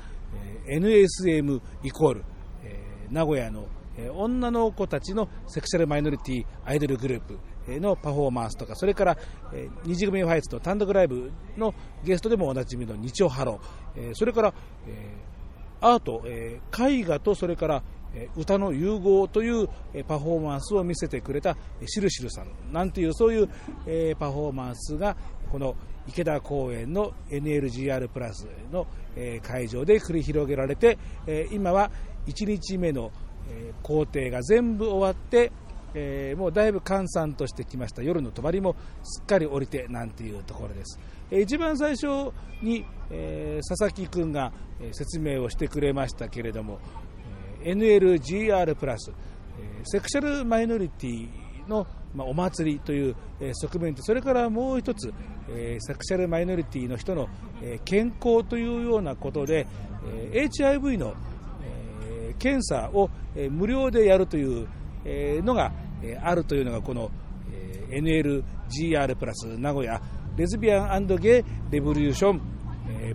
[0.68, 2.26] えー NSM イコール、
[2.64, 3.68] えー名古屋の
[4.16, 7.38] 女の子たちのセクシャルマイノリティアイドルグループ
[7.68, 9.18] のパフォーマンスとか、それから、
[9.54, 14.54] えー虹組ファイツの単独ライブのゲストでもおなじみの日曜ハロー、えそれから、
[14.88, 15.16] え
[15.82, 17.84] アート、え絵画とそれから、
[18.16, 23.50] え歌の融合という、えパフォーマンスを見せてくれたえーシルシルさんなんていうそういう、
[23.86, 25.16] えパフォーマンスが
[25.52, 25.76] この
[26.08, 30.98] 池田公園の NLGR プラスの、え会場で繰り広げられて、
[31.28, 31.92] え今は
[32.28, 33.12] 1日目の、
[33.50, 35.52] え工程が全部終わって、
[35.94, 38.02] えーもうだいぶ閑散としてきました。
[38.02, 41.00] 夜の帳もすっかり降りてなんていうところです、
[41.32, 42.32] えー一番最初
[42.62, 44.52] に、えー佐々木君が
[44.92, 46.80] 説明をしてくれましたけれども、
[47.64, 49.12] NLGR プラス、
[49.86, 51.30] セクシャルマイノリティ
[51.68, 51.88] の、
[52.18, 53.16] お祭りという、
[53.54, 55.14] 側面とそれからもう一つ、
[55.80, 57.30] セクシャルマイノリティの人の、
[57.86, 59.68] 健康というようなことで、
[60.34, 61.14] HIV の、
[62.40, 63.10] 検査を、
[63.52, 64.68] 無料でやるという、
[65.06, 65.72] のが、
[66.22, 67.12] あるというのがこの、
[67.90, 70.02] NLGR プラス名古屋
[70.36, 72.42] レズビアンゲイレボリューション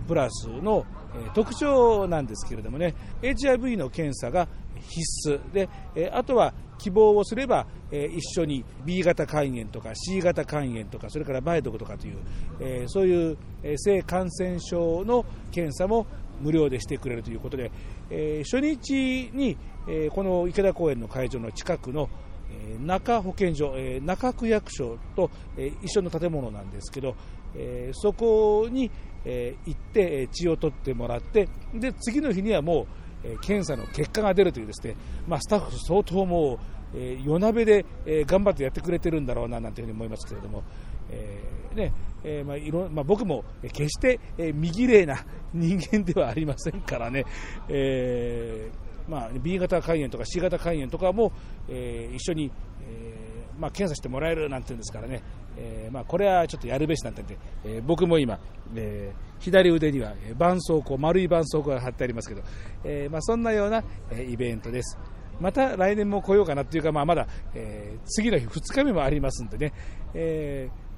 [0.07, 0.85] プラスの、
[1.33, 4.47] 特徴なんですけれどもね HIV の検査が
[4.79, 5.51] 必須。
[5.51, 5.67] で、
[6.11, 13.37] あとは希望をすれば、一緒に B 型肝炎とか C 型肝炎とかそれから梅毒とかという、そういう、
[13.75, 16.07] 性感染症の検査も
[16.39, 17.69] 無料でしてくれるということで、
[18.09, 19.57] え初日に、
[19.87, 22.09] えこの池田公園の会場の近くの
[22.51, 27.15] え中保健所、え中区役所と、え一緒の建物なんですけど、
[27.55, 28.91] えそこに、
[29.25, 32.87] え行ってえ血を取ってもらってで次の日にはも
[33.23, 34.95] う、え検査の結果が出るというですね、
[35.27, 36.59] まあ、スタッフ相当もう、
[36.95, 40.63] え夜なべで、え頑張ってやってくれてるんだろうななんていうふうに思いますけれども、
[41.11, 41.39] え
[41.75, 41.93] ね
[42.23, 47.25] えーまあいろまあ、僕も決して、えー見綺麗な 人間ではありませんからね、
[47.67, 51.31] えーまあ、B 型肝炎とか C 型肝炎とかも、
[51.67, 52.51] えー一緒に、
[52.81, 55.21] えーまあ、検査してもらえるなんていうんですからね、
[55.57, 58.39] えーまあ、これはちょっとやるべしなんて言って、え僕も今、
[58.75, 62.41] えー左腕にはえー絆創膏、丸い絆創膏が貼ってありますけど、
[62.83, 64.97] えーまあ、そんなような、えーイベントです。
[65.39, 69.73] また来年も来ようかなっていうか、まあ、まだ、えー次の日、2日目もありますんでね、
[70.13, 70.88] えー、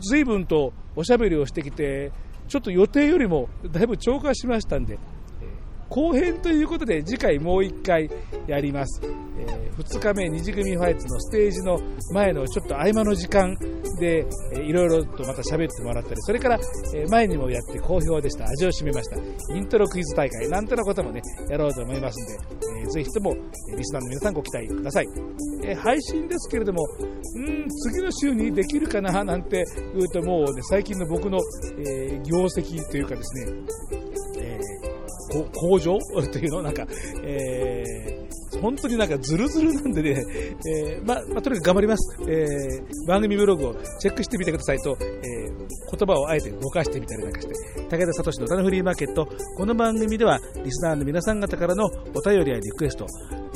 [0.00, 2.12] 随分とおしゃべりをしてきて、
[2.48, 4.98] ちょっと予定よりもだいぶ超過しましたんで、
[5.88, 8.10] 後編ということで次回もう1回
[8.46, 9.00] やります、
[9.38, 11.78] え2日目二次組ファイツのステージの
[12.12, 13.54] 前のちょっと合間の時間
[14.00, 16.58] で、えーいろいろとまた喋ってもらったりそれから、
[16.94, 18.44] えー前にもやって好評でした。
[18.44, 19.54] 味を占めました。
[19.54, 20.48] イントロクイズ大会。
[20.48, 25.06] なんてなこともねやろうと思いますんで、えーぜひともリスナーの皆さんご期待ください、
[25.64, 26.82] えー配信ですけれども
[27.36, 29.24] うん次の週にできるかな？
[29.24, 29.64] なんて
[29.94, 31.38] 言うともうね最近の僕の、
[31.78, 33.52] えー業績というかですね、
[34.38, 35.98] えーこ向上
[36.32, 36.86] というのなんか、
[37.22, 38.26] えー
[38.60, 40.24] 本当になんかズルズルなんでね、
[40.66, 45.56] えーままあとにかく頑張ります、えー番組ブログをチェックしてみてくださいと、えー
[45.88, 47.54] 言葉をあえてぼかしてみたりなんかして
[47.88, 53.06] 武田聡の歌のフリーマーケットこの番組ではリスナーの皆さん方からのお便りやリクエスト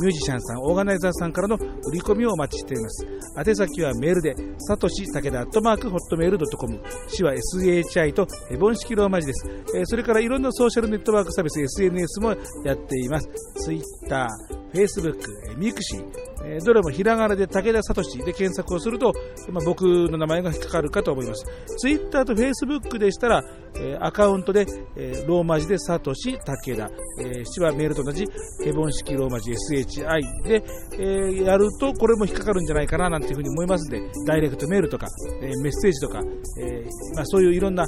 [0.01, 3.07] ミュージシャンさん、オーガナイザーさんからの売り込みをお待ちしています。
[3.47, 9.47] 宛先はメールで、さとし武田アットマークホットメールドットコム、しは SHI とヘボン式ローマ字です。
[9.77, 12.35] えーそれからいろんなソーシャルネットワークサービス、SNS も
[12.65, 13.29] やっています。
[13.65, 14.29] Twitter、
[14.73, 15.17] Facebook、
[15.49, 16.05] えーミクシー、
[16.45, 19.13] えーどれもひらがなで武田聡で検索をすると、
[19.51, 21.45] まあ、僕の名前が引っかかるかと思います。
[21.79, 23.45] Twitter と Facebook でしたら、
[23.77, 24.67] えアカウントで、
[24.97, 26.91] えローマ字でサトシ武田、
[27.21, 28.27] えー、市はメールと同じ
[28.65, 30.63] ヘボン式ローマ字 SHI で、
[30.99, 35.07] えやるとこれも引っかかるんじゃないかななんていうふうに思いますので、ダイレクトメールとか、
[35.41, 36.23] えメッセージとか、
[36.61, 37.87] えま、そういういろんな、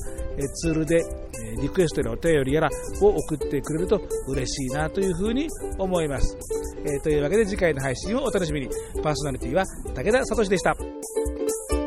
[0.54, 2.68] ツールで、えリクエストやらお便りやら
[3.00, 6.36] を送ってくれると嬉しいなというふうに思います。
[6.84, 8.68] えというわけで次回の配信をお楽しみに。
[9.02, 9.64] パーソナリティは
[9.94, 11.81] 武田聡でした。